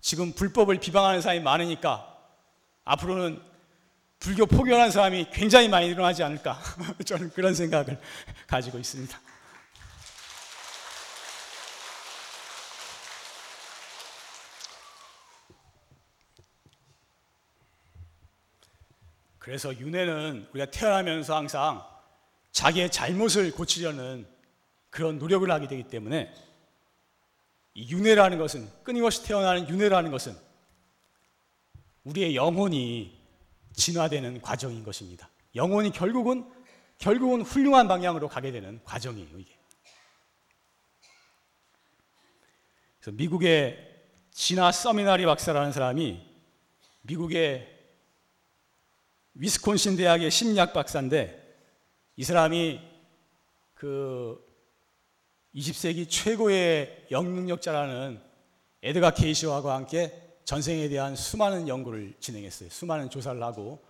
지금 0.00 0.32
불법을 0.32 0.78
비방하는 0.78 1.22
사람이 1.22 1.40
많으니까 1.40 2.16
앞으로는 2.84 3.42
불교 4.18 4.46
포교하는 4.46 4.90
사람이 4.90 5.28
굉장히 5.32 5.68
많이 5.68 5.86
일어나지 5.86 6.22
않을까. 6.22 6.60
저는 7.04 7.30
그런 7.30 7.54
생각을 7.54 7.98
가지고 8.46 8.78
있습니다. 8.78 9.18
그래서 19.48 19.74
윤회는 19.74 20.46
우리가 20.50 20.70
태어나면서 20.70 21.34
항상 21.34 21.82
자기의 22.52 22.90
잘못을 22.90 23.50
고치려는 23.50 24.28
그런 24.90 25.18
노력을 25.18 25.50
하게 25.50 25.66
되기 25.66 25.84
때문에 25.84 26.34
이 27.72 27.90
윤회라는 27.90 28.36
것은 28.36 28.68
끊임없이 28.84 29.24
태어나는 29.24 29.66
윤회라는 29.70 30.10
것은 30.10 30.36
우리의 32.04 32.36
영혼이 32.36 33.18
진화되는 33.72 34.42
과정인 34.42 34.84
것입니다. 34.84 35.30
영혼이 35.54 35.92
결국은 35.92 36.46
결국은 36.98 37.40
훌륭한 37.40 37.88
방향으로 37.88 38.28
가게 38.28 38.52
되는 38.52 38.84
과정이에요, 38.84 39.38
이게. 39.38 39.56
그래서 43.00 43.16
미국의 43.16 43.96
지나 44.30 44.72
서미나리 44.72 45.24
박사라는 45.24 45.72
사람이 45.72 46.22
미국의 47.00 47.77
위스콘신 49.38 49.96
대학의 49.96 50.32
심리학 50.32 50.72
박사인데 50.72 51.46
이 52.16 52.24
사람이 52.24 52.80
그 53.74 54.44
20세기 55.54 56.10
최고의 56.10 57.06
영능력자라는 57.12 58.20
에드가 58.82 59.12
케이시와와 59.12 59.76
함께 59.76 60.36
전생에 60.44 60.88
대한 60.88 61.14
수많은 61.14 61.68
연구를 61.68 62.14
진행했어요. 62.18 62.68
수많은 62.68 63.10
조사를 63.10 63.40
하고 63.40 63.84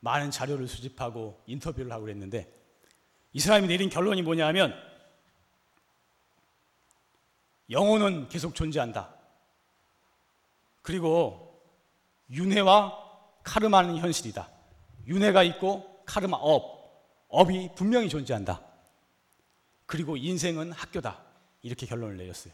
많은 0.00 0.30
자료를 0.30 0.66
수집하고 0.66 1.38
인터뷰를 1.46 1.92
하고 1.92 2.04
그랬는데 2.04 2.50
이 3.34 3.40
사람이 3.40 3.66
내린 3.66 3.90
결론이 3.90 4.22
뭐냐면 4.22 4.74
영혼은 7.68 8.30
계속 8.30 8.54
존재한다. 8.54 9.14
그리고 10.80 11.62
윤회와 12.30 13.02
카르마는 13.42 13.98
현실이다. 13.98 14.53
윤회가 15.06 15.42
있고 15.42 16.02
카르마 16.06 16.36
업, 16.36 16.74
업이 17.28 17.70
분명히 17.74 18.08
존재한다. 18.08 18.60
그리고 19.86 20.16
인생은 20.16 20.72
학교다. 20.72 21.22
이렇게 21.62 21.86
결론을 21.86 22.16
내렸어요. 22.16 22.52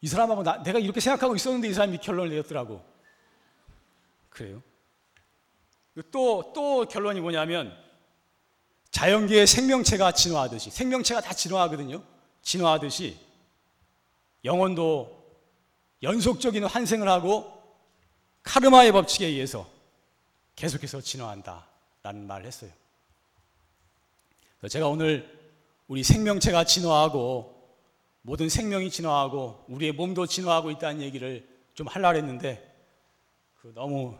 이 0.00 0.06
사람하고 0.06 0.42
나, 0.42 0.62
내가 0.62 0.78
이렇게 0.78 1.00
생각하고 1.00 1.34
있었는데 1.34 1.68
이 1.68 1.74
사람이 1.74 1.98
결론을 1.98 2.30
내렸더라고. 2.30 2.84
그래요. 4.30 4.62
또, 6.10 6.52
또 6.54 6.86
결론이 6.86 7.20
뭐냐면 7.20 7.76
자연계의 8.90 9.46
생명체가 9.46 10.12
진화하듯이, 10.12 10.70
생명체가 10.70 11.20
다 11.20 11.32
진화하거든요. 11.32 12.02
진화하듯이 12.42 13.18
영혼도 14.44 15.24
연속적인 16.02 16.64
환생을 16.64 17.08
하고 17.08 17.52
카르마의 18.42 18.92
법칙에 18.92 19.26
의해서 19.26 19.73
계속해서 20.56 21.00
진화한다. 21.00 21.66
라는 22.02 22.26
말을 22.26 22.46
했어요. 22.46 22.70
제가 24.68 24.88
오늘 24.88 25.44
우리 25.88 26.02
생명체가 26.02 26.64
진화하고 26.64 27.54
모든 28.22 28.48
생명이 28.48 28.90
진화하고 28.90 29.64
우리의 29.68 29.92
몸도 29.92 30.26
진화하고 30.26 30.70
있다는 30.70 31.02
얘기를 31.02 31.46
좀 31.74 31.86
하려고 31.86 32.16
했는데 32.16 32.74
그 33.60 33.72
너무 33.74 34.16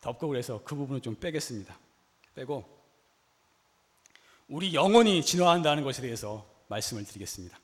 덥고 0.00 0.28
그래서 0.28 0.60
그 0.64 0.76
부분을 0.76 1.00
좀 1.00 1.16
빼겠습니다. 1.16 1.76
빼고 2.34 2.64
우리 4.48 4.74
영혼이 4.74 5.24
진화한다는 5.24 5.82
것에 5.82 6.02
대해서 6.02 6.46
말씀을 6.68 7.04
드리겠습니다. 7.04 7.58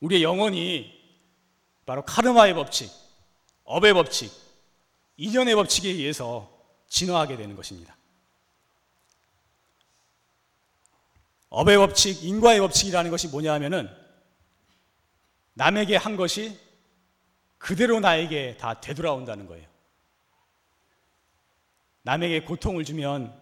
우리의 0.00 0.22
영혼이 0.22 1.02
바로 1.86 2.04
카르마의 2.04 2.54
법칙, 2.54 2.90
업의 3.64 3.94
법칙, 3.94 4.30
인연의 5.16 5.54
법칙에 5.54 5.88
의해서 5.88 6.50
진화하게 6.88 7.36
되는 7.36 7.56
것입니다. 7.56 7.96
업의 11.48 11.76
법칙, 11.76 12.24
인과의 12.24 12.58
법칙이라는 12.60 13.10
것이 13.10 13.28
뭐냐 13.28 13.52
하면은 13.54 13.88
남에게 15.52 15.96
한 15.96 16.16
것이 16.16 16.58
그대로 17.58 18.00
나에게 18.00 18.56
다 18.56 18.80
되돌아온다는 18.80 19.46
거예요. 19.46 19.66
남에게 22.02 22.44
고통을 22.44 22.84
주면 22.84 23.40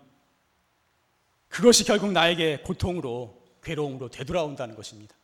그것이 1.48 1.84
결국 1.84 2.12
나에게 2.12 2.58
고통으로, 2.58 3.42
괴로움으로 3.62 4.10
되돌아온다는 4.10 4.76
것입니다. 4.76 5.16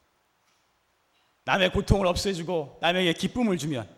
남의 1.45 1.73
고통을 1.73 2.07
없애주고 2.07 2.79
남에게 2.81 3.13
기쁨을 3.13 3.57
주면 3.59 3.89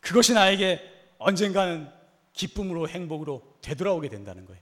그것이 0.00 0.34
나에게 0.34 0.89
언젠가는 1.20 1.92
기쁨으로 2.32 2.88
행복으로 2.88 3.58
되돌아오게 3.60 4.08
된다는 4.08 4.46
거예요. 4.46 4.60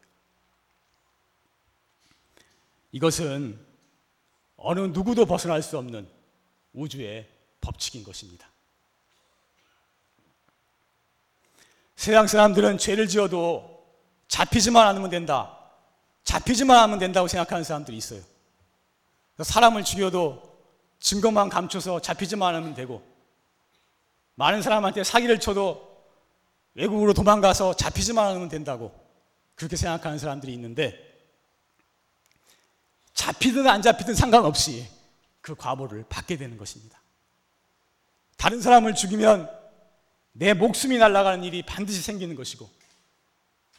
이것은 2.90 3.64
어느 4.57 4.81
누구도 4.81 5.25
벗어날 5.25 5.62
수 5.62 5.79
없는 5.79 6.09
우주의 6.73 7.29
법칙인 7.61 8.03
것입니다. 8.03 8.49
세상 11.94 12.27
사람들은 12.27 12.79
죄를 12.79 13.07
지어도 13.07 13.87
잡히지만 14.27 14.87
않으면 14.88 15.11
된다. 15.11 15.57
잡히지만 16.25 16.77
하면 16.83 16.99
된다고 16.99 17.29
생각하는 17.29 17.62
사람들이 17.62 17.97
있어요. 17.97 18.21
사람을 19.40 19.85
죽여도 19.85 20.59
증거만 20.99 21.49
감춰서 21.49 22.01
잡히지만 22.01 22.57
않으면 22.57 22.75
되고, 22.75 23.03
많은 24.35 24.61
사람한테 24.61 25.05
사기를 25.05 25.38
쳐도 25.38 25.88
외국으로 26.74 27.12
도망가서 27.12 27.74
잡히지만 27.74 28.26
않으면 28.28 28.48
된다고 28.48 28.92
그렇게 29.54 29.76
생각하는 29.76 30.18
사람들이 30.18 30.52
있는데, 30.54 31.04
잡히든 33.14 33.66
안 33.66 33.83
잡히든 33.83 34.14
상관없이 34.14 34.88
그 35.40 35.54
과보를 35.54 36.04
받게 36.09 36.37
되는 36.37 36.57
것입니다. 36.57 37.00
다른 38.37 38.61
사람을 38.61 38.94
죽이면 38.94 39.50
내 40.33 40.54
목숨이 40.54 40.98
날아가는 40.98 41.42
일이 41.42 41.62
반드시 41.62 42.00
생기는 42.00 42.37
것이고, 42.37 42.70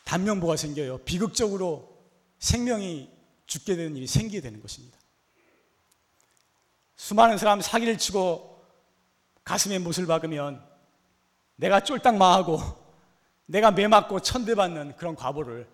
단면보가 0.03 0.57
생겨요. 0.57 0.97
비극적으로 0.99 1.97
생명이 2.39 3.09
죽게 3.45 3.75
되는 3.75 3.95
일이 3.95 4.07
생기게 4.07 4.41
되는 4.41 4.61
것입니다. 4.61 4.97
수많은 6.97 7.37
사람 7.37 7.61
사기를 7.61 7.97
치고 7.97 8.61
가슴에 9.45 9.79
못을 9.79 10.05
박으면 10.05 10.68
내가 11.59 11.81
쫄딱 11.81 12.15
망하고 12.15 12.61
내가 13.45 13.71
매 13.71 13.87
맞고 13.87 14.21
천대받는 14.21 14.95
그런 14.95 15.15
과보를 15.15 15.67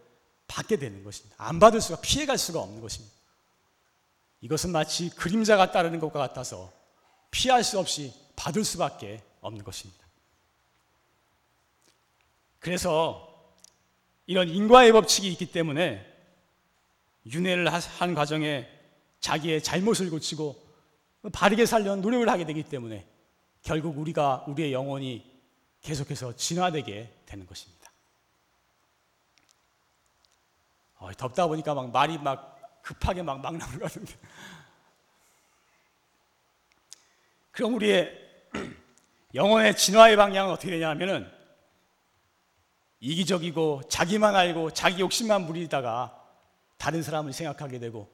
받게 0.48 0.78
되는 0.78 1.04
것입니다. 1.04 1.36
안 1.38 1.60
받을 1.60 1.80
수가 1.80 2.02
피해갈 2.02 2.38
수가 2.38 2.60
없는 2.60 2.82
것입니다. 2.82 3.13
이것은 4.41 4.71
마치 4.71 5.10
그림자가 5.10 5.71
따르는 5.71 6.00
것과 6.00 6.19
같아서 6.19 6.71
피할 7.30 7.63
수 7.63 7.80
없이 7.80 8.13
받을 8.36 8.63
수밖에 8.63 9.21
없는 9.41 9.63
것입니다. 9.63 10.04
그래서 12.60 13.32
이런 14.26 14.50
인과의 14.50 14.91
법칙이 14.91 15.32
있기 15.34 15.52
때문에 15.52 16.04
윤회를 17.28 17.71
한 17.71 18.15
과정에 18.15 18.67
자기의 19.19 19.62
잘못을 19.62 20.10
고치고 20.10 20.63
바르게 21.32 21.67
살려는 21.67 22.02
노력을 22.02 22.28
하게 22.28 22.45
되기 22.45 22.63
때문에 22.63 23.06
결국 23.62 24.00
우리가 24.00 24.45
우리의 24.48 24.74
영혼이 24.74 25.35
계속해서 25.86 26.36
진화되게 26.36 27.13
되는 27.28 27.45
것입니다. 27.45 27.91
어, 30.98 31.12
덥다 31.13 31.45
보니까 31.45 31.76
막 31.76 31.91
말이 31.91 32.17
막 32.17 32.82
급하게 32.82 33.21
막 33.21 33.39
막 33.39 33.56
나오는 33.56 33.80
것 33.80 33.84
같은데. 33.84 34.13
그럼 37.52 37.76
우리의 37.76 38.12
영혼의 39.36 39.78
진화의 39.78 40.15
방향은 40.15 40.52
어떻게 40.52 40.71
되냐 40.71 40.95
면 40.95 41.32
이기적이고 43.00 43.84
자기만 43.88 44.36
알고 44.36 44.71
자기 44.71 45.02
욕심만 45.02 45.45
부리다가 45.45 46.19
다른 46.78 47.04
사람을 47.04 47.32
생각하게 47.32 47.78
되고 47.78 48.12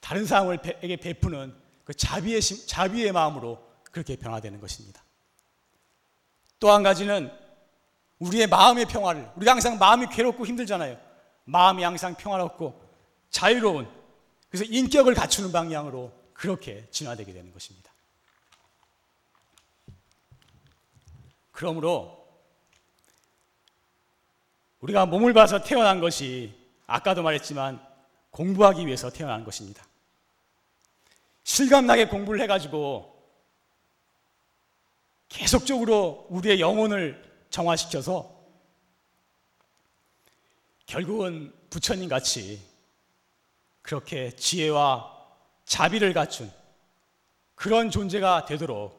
다른 0.00 0.24
사람에게 0.24 0.96
베푸는 0.96 1.52
그 1.84 1.92
자비의, 1.94 2.40
자비의 2.40 3.10
마음으로 3.10 3.66
그렇게 3.90 4.14
변화되는 4.14 4.60
것입니다. 4.60 5.02
또 6.60 6.72
한 6.72 6.82
가지는 6.82 7.30
우리의 8.18 8.48
마음의 8.48 8.86
평화를, 8.86 9.30
우리가 9.36 9.52
항상 9.52 9.78
마음이 9.78 10.08
괴롭고 10.08 10.44
힘들잖아요. 10.46 10.98
마음이 11.44 11.82
항상 11.82 12.14
평화롭고 12.14 12.80
자유로운, 13.30 13.88
그래서 14.50 14.64
인격을 14.64 15.14
갖추는 15.14 15.52
방향으로 15.52 16.12
그렇게 16.32 16.88
진화되게 16.90 17.32
되는 17.32 17.52
것입니다. 17.52 17.92
그러므로 21.52 22.26
우리가 24.80 25.06
몸을 25.06 25.32
봐서 25.32 25.62
태어난 25.62 26.00
것이 26.00 26.54
아까도 26.86 27.22
말했지만 27.22 27.84
공부하기 28.30 28.86
위해서 28.86 29.10
태어난 29.10 29.44
것입니다. 29.44 29.84
실감나게 31.42 32.06
공부를 32.06 32.40
해가지고 32.42 33.17
계속적으로 35.28 36.26
우리의 36.30 36.60
영혼을 36.60 37.22
정화시켜서 37.50 38.34
결국은 40.86 41.52
부처님 41.70 42.08
같이 42.08 42.62
그렇게 43.82 44.30
지혜와 44.30 45.16
자비를 45.64 46.14
갖춘 46.14 46.50
그런 47.54 47.90
존재가 47.90 48.46
되도록 48.46 48.98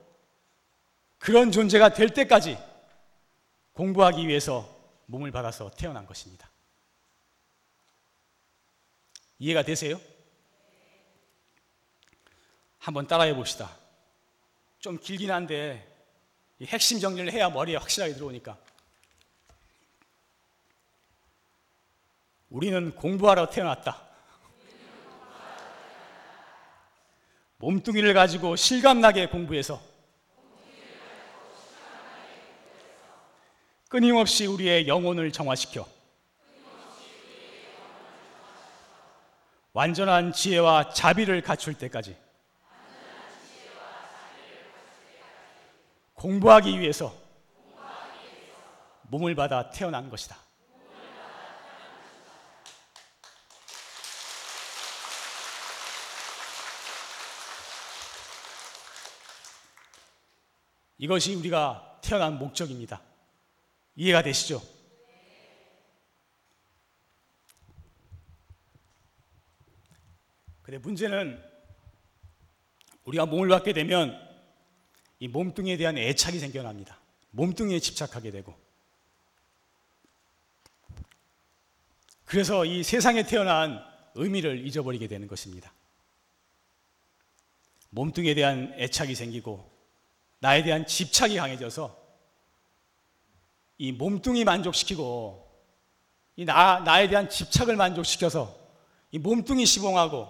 그런 1.18 1.52
존재가 1.52 1.94
될 1.94 2.14
때까지 2.14 2.58
공부하기 3.74 4.28
위해서 4.28 4.78
몸을 5.08 5.32
받아서 5.32 5.72
태어난 5.72 6.06
것입니다. 6.06 6.50
이해가 9.40 9.64
되세요? 9.64 10.00
한번 12.78 13.08
따라해 13.08 13.34
봅시다. 13.34 13.76
좀 14.80 15.00
길긴 15.00 15.32
한데 15.32 15.89
핵심 16.66 17.00
정리를 17.00 17.32
해야 17.32 17.50
머리에 17.50 17.78
확실하게 17.78 18.14
들어오니까. 18.14 18.58
우리는 22.50 22.96
공부하러 22.96 23.50
태어났다. 23.50 24.10
몸뚱이를 27.58 28.14
가지고 28.14 28.56
실감나게 28.56 29.28
공부해서 29.28 29.82
끊임없이 33.90 34.46
우리의 34.46 34.88
영혼을 34.88 35.32
정화시켜 35.32 35.86
완전한 39.74 40.32
지혜와 40.32 40.94
자비를 40.94 41.42
갖출 41.42 41.74
때까지 41.74 42.16
공부하기 46.20 46.78
위해서 46.78 47.16
몸을 49.04 49.36
받아 49.36 49.70
태어난 49.70 50.10
것이다. 50.10 50.38
이것이 60.98 61.36
우리가 61.36 62.02
태어난 62.04 62.38
목적입니다. 62.38 63.02
이해가 63.96 64.22
되시죠? 64.22 64.62
근데 70.64 70.78
문제는 70.80 71.42
우리가 73.06 73.26
몸을 73.26 73.48
받게 73.48 73.72
되면 73.72 74.29
이 75.20 75.28
몸뚱이에 75.28 75.78
대한 75.78 75.98
애착이 75.98 76.40
생겨납니다. 76.40 76.98
몸뚱이에 77.32 77.80
집착하게 77.80 78.32
되고. 78.32 78.56
그래서 82.26 82.64
이 82.64 82.84
세상에 82.84 83.24
태어난 83.24 83.84
의미를 84.16 84.66
잊어버리게 84.66 85.08
되는 85.08 85.28
것입니다. 85.28 85.74
몸뚱이에 87.90 88.34
대한 88.34 88.74
애착이 88.78 89.16
생기고 89.16 89.70
나에 90.40 90.64
대한 90.64 90.86
집착이 90.86 91.36
강해져서 91.36 91.98
이 93.80 93.92
몸뚱이 93.92 94.44
만족시키고 94.44 95.50
이 96.36 96.46
나, 96.46 96.80
나에 96.80 97.10
대한 97.10 97.30
집착을 97.30 97.76
만족시켜서 97.76 98.56
이 99.12 99.18
몸뚱이 99.18 99.66
시봉하고 99.66 100.30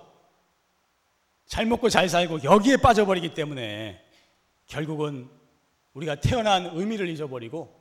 잘 1.46 1.66
먹고 1.66 1.90
잘 1.90 2.08
살고 2.08 2.44
여기에 2.44 2.78
빠져버리기 2.78 3.34
때문에 3.34 4.09
결국은 4.70 5.30
우리가 5.94 6.16
태어난 6.16 6.68
의미를 6.68 7.10
잊어버리고 7.10 7.78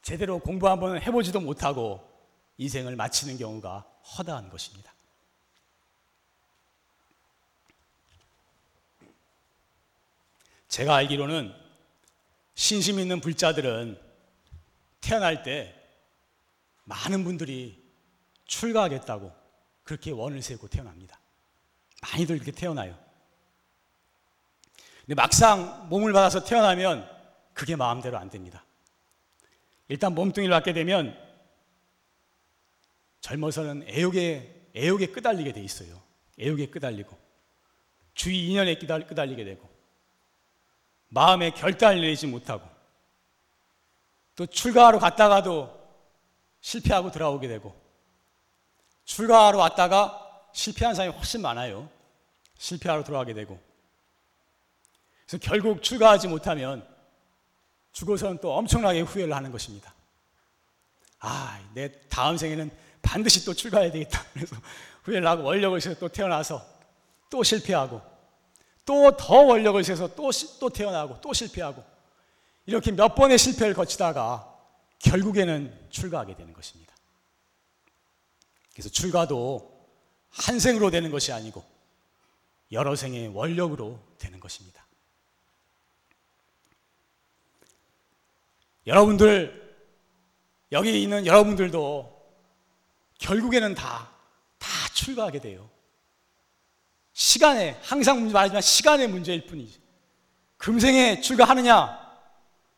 제대로 0.00 0.38
공부 0.38 0.68
한번 0.68 1.02
해보지도 1.02 1.40
못하고 1.40 2.08
인생을 2.56 2.96
마치는 2.96 3.36
경우가 3.36 3.80
허다한 4.16 4.48
것입니다. 4.48 4.94
제가 10.68 10.94
알기로는 10.94 11.52
신심 12.54 13.00
있는 13.00 13.20
불자들은 13.20 14.00
태어날 15.00 15.42
때 15.42 15.74
많은 16.84 17.24
분들이 17.24 17.84
출가하겠다고 18.46 19.32
그렇게 19.82 20.10
원을 20.12 20.42
세고 20.42 20.68
태어납니다. 20.68 21.18
많이들 22.02 22.36
이렇게 22.36 22.52
태어나요. 22.52 23.07
근데 25.08 25.22
막상 25.22 25.88
몸을 25.88 26.12
받아서 26.12 26.44
태어나면 26.44 27.08
그게 27.54 27.76
마음대로 27.76 28.18
안 28.18 28.28
됩니다. 28.28 28.62
일단 29.88 30.14
몸뚱이를 30.14 30.52
받게 30.52 30.74
되면 30.74 31.18
젊어서는 33.22 33.86
애욕에 33.88 34.72
애욕에 34.76 35.06
끄달리게 35.06 35.52
돼 35.52 35.62
있어요. 35.62 35.98
애욕에 36.38 36.66
끄달리고 36.66 37.16
주의 38.12 38.48
인연에 38.48 38.74
끄달리게 38.76 39.44
되고 39.44 39.66
마음에 41.08 41.52
결단을 41.52 42.02
내지 42.02 42.26
못하고 42.26 42.68
또 44.36 44.44
출가하러 44.44 44.98
갔다가도 44.98 45.74
실패하고 46.60 47.10
돌아오게 47.12 47.48
되고 47.48 47.74
출가하러 49.06 49.56
왔다가 49.56 50.50
실패한 50.52 50.94
사람이 50.94 51.16
훨씬 51.16 51.40
많아요. 51.40 51.88
실패하러 52.58 53.04
돌아가게 53.04 53.32
되고 53.32 53.67
그래서 55.28 55.38
결국 55.42 55.82
출가하지 55.82 56.26
못하면 56.28 56.86
죽어서는 57.92 58.38
또 58.40 58.56
엄청나게 58.56 59.02
후회를 59.02 59.34
하는 59.34 59.52
것입니다. 59.52 59.94
아, 61.18 61.60
내 61.74 61.92
다음 62.08 62.38
생에는 62.38 62.70
반드시 63.02 63.44
또 63.44 63.52
출가해야 63.52 63.92
되겠다. 63.92 64.24
그래서 64.32 64.56
후회를 65.02 65.28
하고 65.28 65.42
원력을 65.42 65.78
세서 65.80 65.98
또 65.98 66.08
태어나서 66.08 66.64
또 67.28 67.42
실패하고 67.42 68.00
또 68.86 69.14
더 69.18 69.34
원력을 69.42 69.84
세서 69.84 70.14
또, 70.14 70.30
또 70.60 70.70
태어나고 70.70 71.20
또 71.20 71.34
실패하고 71.34 71.84
이렇게 72.64 72.90
몇 72.90 73.14
번의 73.14 73.36
실패를 73.36 73.74
거치다가 73.74 74.56
결국에는 74.98 75.88
출가하게 75.90 76.36
되는 76.36 76.54
것입니다. 76.54 76.94
그래서 78.72 78.88
출가도 78.88 79.78
한 80.30 80.58
생으로 80.58 80.90
되는 80.90 81.10
것이 81.10 81.32
아니고 81.32 81.62
여러 82.72 82.96
생의 82.96 83.28
원력으로 83.28 84.00
되는 84.18 84.40
것입니다. 84.40 84.87
여러분들, 88.88 89.76
여기 90.72 91.02
있는 91.02 91.26
여러분들도 91.26 92.18
결국에는 93.18 93.74
다, 93.74 94.08
다 94.58 94.68
출가하게 94.94 95.40
돼요. 95.40 95.68
시간에, 97.12 97.78
항상 97.82 98.32
말하지만 98.32 98.62
시간의 98.62 99.08
문제일 99.08 99.46
뿐이지. 99.46 99.78
금생에 100.56 101.20
출가하느냐, 101.20 101.98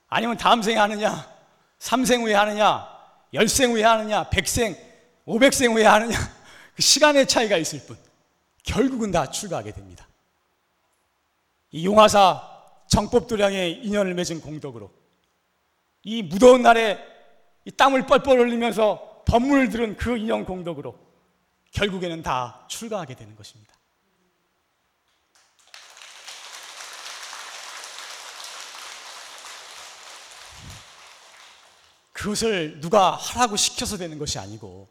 아니면 0.08 0.36
다음 0.36 0.62
생에 0.62 0.76
하느냐, 0.76 1.32
삼생 1.78 2.22
후에 2.22 2.34
하느냐, 2.34 2.88
열생 3.32 3.70
후에 3.70 3.84
하느냐, 3.84 4.28
백생, 4.30 4.76
오백생 5.24 5.72
후에 5.72 5.84
하느냐, 5.84 6.18
그 6.74 6.82
시간의 6.82 7.28
차이가 7.28 7.56
있을 7.56 7.86
뿐. 7.86 7.96
결국은 8.64 9.12
다 9.12 9.30
출가하게 9.30 9.72
됩니다. 9.72 10.08
이 11.70 11.86
용화사 11.86 12.48
정법도량의 12.88 13.84
인연을 13.84 14.14
맺은 14.14 14.40
공덕으로 14.40 14.99
이 16.02 16.22
무더운 16.22 16.62
날에 16.62 16.98
이 17.64 17.70
땀을 17.70 18.06
뻘뻘 18.06 18.38
흘리면서 18.38 19.22
법문을 19.26 19.68
들은 19.68 19.96
그 19.96 20.16
인연 20.16 20.44
공덕으로 20.44 20.98
결국에는 21.72 22.22
다 22.22 22.64
출가하게 22.68 23.14
되는 23.14 23.36
것입니다. 23.36 23.74
그것을 32.12 32.80
누가 32.80 33.12
하라고 33.12 33.56
시켜서 33.56 33.96
되는 33.96 34.18
것이 34.18 34.38
아니고 34.38 34.88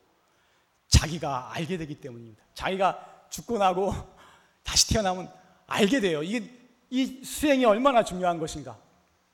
자기가 0.87 1.51
알게 1.53 1.77
되기 1.77 2.01
때문입니다. 2.01 2.43
자기가 2.55 3.27
죽고 3.29 3.59
나고 3.59 3.93
다시 4.63 4.89
태어나면 4.93 5.31
알게 5.67 5.99
돼요. 5.99 6.23
이게 6.23 6.51
이 6.89 7.23
수행이 7.23 7.65
얼마나 7.65 8.03
중요한 8.03 8.39
것인가. 8.39 8.79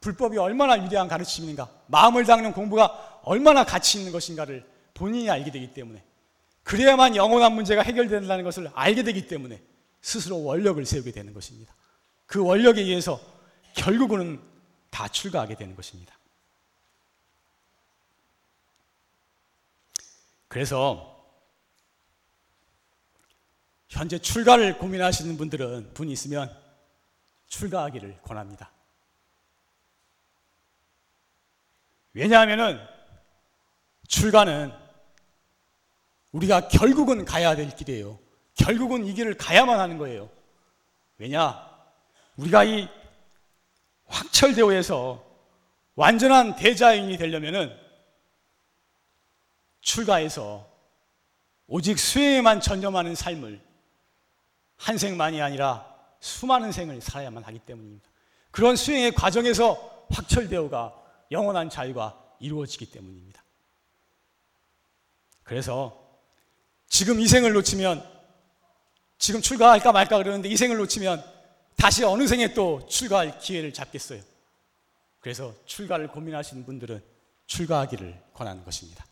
불법이 0.05 0.37
얼마나 0.37 0.73
위대한 0.73 1.07
가르침인가. 1.07 1.67
마음을 1.87 2.25
닦는 2.25 2.53
공부가 2.53 3.19
얼마나 3.23 3.65
가치 3.65 3.97
있는 3.97 4.11
것인가를 4.11 4.63
본인이 4.93 5.31
알게 5.31 5.49
되기 5.49 5.73
때문에 5.73 6.03
그래야만 6.61 7.15
영원한 7.15 7.53
문제가 7.53 7.81
해결된다는 7.81 8.43
것을 8.43 8.69
알게 8.75 9.01
되기 9.01 9.25
때문에 9.25 9.63
스스로 10.01 10.43
원력을 10.43 10.85
세우게 10.85 11.11
되는 11.11 11.33
것입니다. 11.33 11.73
그 12.27 12.39
원력에 12.43 12.81
의해서 12.81 13.19
결국은 13.73 14.39
다 14.91 15.07
출가하게 15.07 15.55
되는 15.55 15.75
것입니다. 15.75 16.15
그래서 20.47 21.15
현재 23.89 24.19
출가를 24.19 24.77
고민하시는 24.77 25.35
분들은 25.35 25.95
분이 25.95 26.11
있으면 26.13 26.55
출가하기를 27.47 28.21
권합니다. 28.21 28.74
왜냐하면은 32.15 32.79
출가는 34.07 34.71
우리가 36.31 36.69
결국은 36.69 37.25
가야 37.25 37.55
될 37.55 37.69
길이에요. 37.75 38.17
결국은 38.55 39.05
이 39.05 39.13
길을 39.13 39.35
가야만 39.35 39.79
하는 39.79 39.97
거예요. 39.97 40.29
왜냐? 41.17 41.69
우리가 42.37 42.63
이 42.63 42.87
황철대오에서 44.05 45.23
완전한 45.95 46.55
대자인이 46.55 47.17
되려면은 47.17 47.77
출가해서 49.81 50.67
오직 51.67 51.99
수행에만 51.99 52.61
전념하는 52.61 53.13
삶을 53.13 53.61
한 54.77 54.97
생만이 54.97 55.41
아니라 55.41 55.85
수많은 56.21 56.71
생을 56.71 57.01
살아야만 57.01 57.43
하기 57.43 57.59
때문입니다. 57.59 58.09
그런 58.51 58.77
수행의 58.77 59.15
과정에서 59.15 60.07
확철대오가 60.09 61.04
영원한 61.31 61.69
자유가 61.69 62.21
이루어지기 62.39 62.91
때문입니다. 62.91 63.43
그래서 65.43 66.01
지금 66.87 67.19
이 67.19 67.27
생을 67.27 67.53
놓치면 67.53 68.15
지금 69.17 69.41
출가할까 69.41 69.91
말까 69.91 70.17
그러는데 70.17 70.49
이 70.49 70.57
생을 70.57 70.77
놓치면 70.77 71.23
다시 71.77 72.03
어느 72.03 72.27
생에 72.27 72.53
또 72.53 72.85
출가할 72.87 73.39
기회를 73.39 73.73
잡겠어요. 73.73 74.21
그래서 75.19 75.53
출가를 75.65 76.07
고민하시는 76.07 76.65
분들은 76.65 77.03
출가하기를 77.47 78.21
권하는 78.33 78.63
것입니다. 78.63 79.05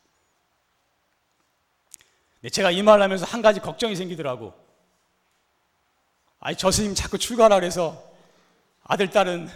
네, 2.41 2.49
제가 2.49 2.72
이 2.72 2.82
말을 2.82 3.01
하면서 3.01 3.26
한 3.26 3.41
가지 3.41 3.59
걱정이 3.59 3.95
생기더라고. 3.95 4.53
아니, 6.39 6.57
저 6.57 6.72
스님 6.72 6.93
자꾸 6.93 7.18
출가라 7.18 7.55
그래서 7.55 8.03
아들, 8.84 9.09
딸은 9.09 9.49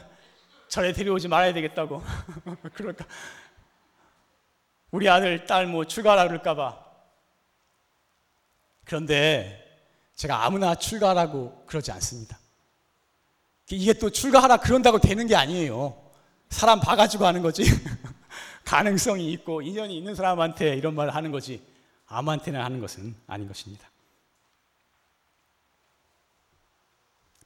절에 0.77 0.93
데려오지 0.93 1.27
말아야 1.27 1.53
되겠다고. 1.53 2.03
그럴까. 2.75 3.03
우리 4.91 5.09
아들, 5.09 5.47
딸 5.47 5.65
뭐 5.65 5.85
출가라 5.85 6.27
그럴까봐. 6.27 6.85
그런데 8.85 9.89
제가 10.13 10.45
아무나 10.45 10.75
출가라고 10.75 11.65
그러지 11.65 11.91
않습니다. 11.93 12.37
이게 13.71 13.91
또 13.93 14.11
출가하라 14.11 14.57
그런다고 14.57 14.99
되는 14.99 15.25
게 15.25 15.35
아니에요. 15.35 15.99
사람 16.49 16.79
봐가지고 16.79 17.25
하는 17.25 17.41
거지. 17.41 17.63
가능성이 18.63 19.31
있고 19.33 19.63
인연이 19.63 19.97
있는 19.97 20.13
사람한테 20.13 20.75
이런 20.75 20.93
말을 20.93 21.15
하는 21.15 21.31
거지. 21.31 21.65
아무한테나 22.05 22.63
하는 22.63 22.79
것은 22.81 23.15
아닌 23.25 23.47
것입니다. 23.47 23.89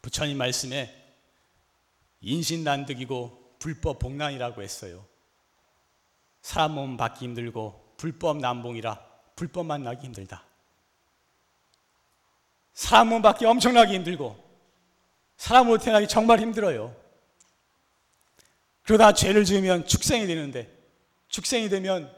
부처님 0.01 0.38
말씀에 0.38 1.01
인신난득이고 2.22 3.55
불법 3.59 3.99
복난이라고 3.99 4.61
했어요. 4.61 5.05
사람 6.41 6.74
몸 6.74 6.97
받기 6.97 7.26
힘들고 7.26 7.95
불법 7.97 8.38
난봉이라 8.38 8.99
불법 9.36 9.65
만나기 9.65 10.05
힘들다. 10.05 10.43
사람 12.74 13.09
몸 13.09 13.22
받기 13.22 13.45
엄청나게 13.45 13.93
힘들고 13.93 14.51
사람으로 15.38 15.80
태어나기 15.80 16.07
정말 16.07 16.39
힘들어요. 16.39 16.95
그러다 18.84 19.13
죄를 19.13 19.43
지으면 19.43 19.88
축생이 19.88 20.28
되는데 20.28 20.72
축생이 21.30 21.69
되면 21.69 22.11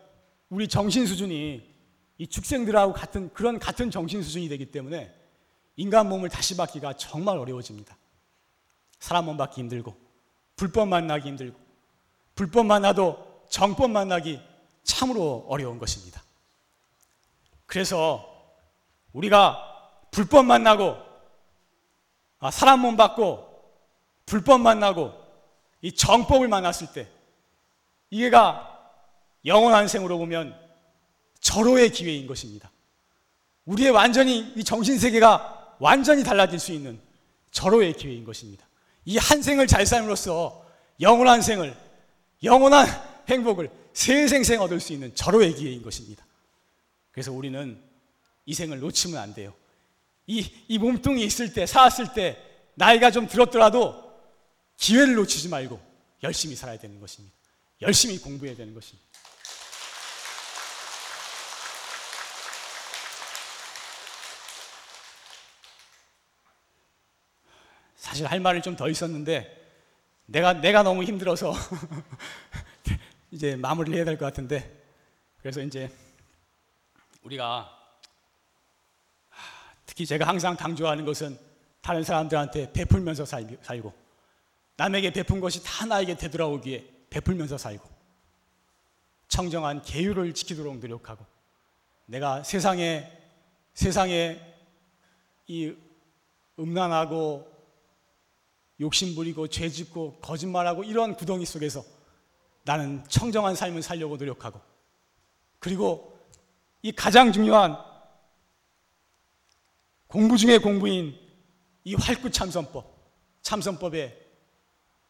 우리 0.49 0.68
정신 0.68 1.06
수준이 1.06 1.74
이 2.18 2.28
축생들하고 2.28 2.93
같은 2.93 3.34
그런 3.34 3.60
같은 3.60 3.89
정신 3.89 4.22
수준이 4.22 4.49
되기 4.49 4.72
때문에 4.72 5.14
인간 5.78 6.10
몸을 6.10 6.30
다시 6.30 6.56
받기가 6.58 6.93
정말 6.93 7.38
어려워집니다. 7.38 7.97
사람 9.04 9.26
몸 9.26 9.36
받기 9.36 9.60
힘들고 9.60 9.93
불법 10.56 10.88
만나기 10.88 11.28
힘들고 11.28 11.60
불법 12.36 12.66
만나도 12.68 13.43
정법 13.49 13.91
만나기 13.91 14.39
참으로 14.84 15.45
어려운 15.49 15.78
것입니다. 15.78 16.24
그래서 17.66 18.26
우리가 19.12 19.60
불법 20.10 20.45
만나고 20.45 20.95
아, 22.39 22.49
사람 22.49 22.80
몸 22.80 22.95
받고 22.95 23.45
불법 24.26 24.62
만나고 24.62 25.12
이 25.82 25.91
정법을 25.91 26.47
만났을 26.47 26.93
때 26.93 27.10
이게가 28.10 28.70
영원한 29.43 29.89
생으로 29.89 30.18
보면 30.18 30.58
절호의 31.41 31.91
기회인 31.91 32.26
것입니다. 32.26 32.72
우리의 33.66 33.91
완전히 33.91 34.54
이 34.56 34.64
정신 34.64 34.97
세계가 34.97 35.76
완전히 35.80 36.24
달라질 36.24 36.58
수 36.58 36.72
있는 36.72 37.01
절호의 37.51 37.97
기회인 37.97 38.24
것입니다. 38.24 38.66
이 39.06 39.18
한 39.18 39.41
생을 39.41 39.68
잘 39.68 39.86
삶으로써 39.86 40.66
영원한 41.01 41.41
생을 41.41 41.76
영원한 42.43 42.88
행복을 43.30 43.70
세생생 43.93 44.62
얻을 44.62 44.80
수 44.80 44.93
있는 44.93 45.14
절호의 45.16 45.56
기회인 45.56 45.82
것입니다. 45.82 46.26
그래서 47.12 47.32
우리는 47.32 47.82
이 48.45 48.54
생을 48.54 48.80
놓치면 48.80 49.20
안 49.20 49.34
돼요. 49.34 49.54
이, 50.26 50.49
이 50.68 50.78
몸뚱이 50.78 51.24
있을 51.24 51.54
때, 51.54 51.66
살았을 51.66 52.14
때, 52.14 52.38
나이가 52.76 53.12
좀 53.12 53.28
들었더라도 53.28 54.12
기회를 54.78 55.16
놓치지 55.16 55.49
말고 55.49 55.80
열심히 56.24 56.56
살아야 56.56 56.78
되는 56.78 56.99
것입니다. 56.99 57.36
열심히 57.82 58.18
공부해야 58.18 58.56
되는 58.56 58.74
것입니다. 58.74 59.08
사실 68.14 68.28
할 68.28 68.39
말이 68.39 68.61
좀 68.61 68.76
더 68.76 68.88
있었는데 68.89 69.59
내가 70.28 70.53
내가 70.53 70.84
너무 70.84 71.03
힘들어서 71.03 71.51
이제 73.32 73.55
마무리를 73.55 73.97
해야 73.97 74.05
될 74.05 74.18
것 74.20 74.26
같은데 74.26 74.84
그래서 75.39 75.61
이제 75.61 75.91
우리가 77.24 77.76
특히 79.88 80.05
제가 80.05 80.28
항상 80.28 80.55
강조하는 80.55 81.05
것은 81.05 81.39
다른 81.82 82.03
사람들한테 82.03 82.72
베풀면서 82.72 83.26
살고 83.26 83.91
남에게 84.78 85.11
베푼 85.11 85.39
것이 85.39 85.64
다 85.64 85.88
나에게 85.88 86.16
되돌아오기에 86.16 86.88
베풀면서 87.09 87.57
살고 87.57 87.89
청정한 89.28 89.82
계율을 89.82 90.36
지키도록 90.36 90.78
노력하고 90.78 91.26
내가 92.05 92.43
세상에 92.43 93.11
세상에 93.74 94.39
이 95.47 95.76
음란하고 96.59 97.53
욕심부리고 98.80 99.47
죄짓고 99.47 100.19
거짓말하고 100.19 100.84
이런 100.84 101.15
구덩이 101.15 101.45
속에서 101.45 101.84
나는 102.63 103.03
청정한 103.07 103.55
삶을 103.55 103.82
살려고 103.82 104.17
노력하고 104.17 104.59
그리고 105.59 106.19
이 106.82 106.91
가장 106.91 107.32
중요한 107.32 107.78
공부 110.07 110.38
중의 110.38 110.59
공부인 110.59 111.17
이 111.84 111.95
활구 111.95 112.32
참선법 112.32 112.93
참선법에 113.41 114.19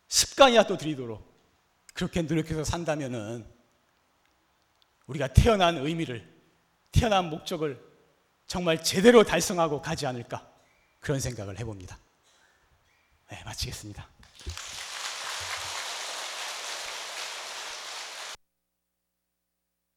습관이라도 0.08 0.78
들이도록 0.78 1.34
그렇게 1.94 2.22
노력해서 2.22 2.64
산다면은 2.64 3.46
우리가 5.08 5.28
태어난 5.28 5.78
의미를 5.78 6.28
태어난 6.92 7.30
목적을 7.30 7.82
정말 8.48 8.84
제대로 8.84 9.24
달성하고 9.24 9.82
가지 9.82 10.06
않을까 10.06 10.48
그런 11.00 11.20
생각을 11.20 11.60
해봅니다. 11.60 11.98
네, 13.34 13.42
마치겠습니다. 13.46 14.08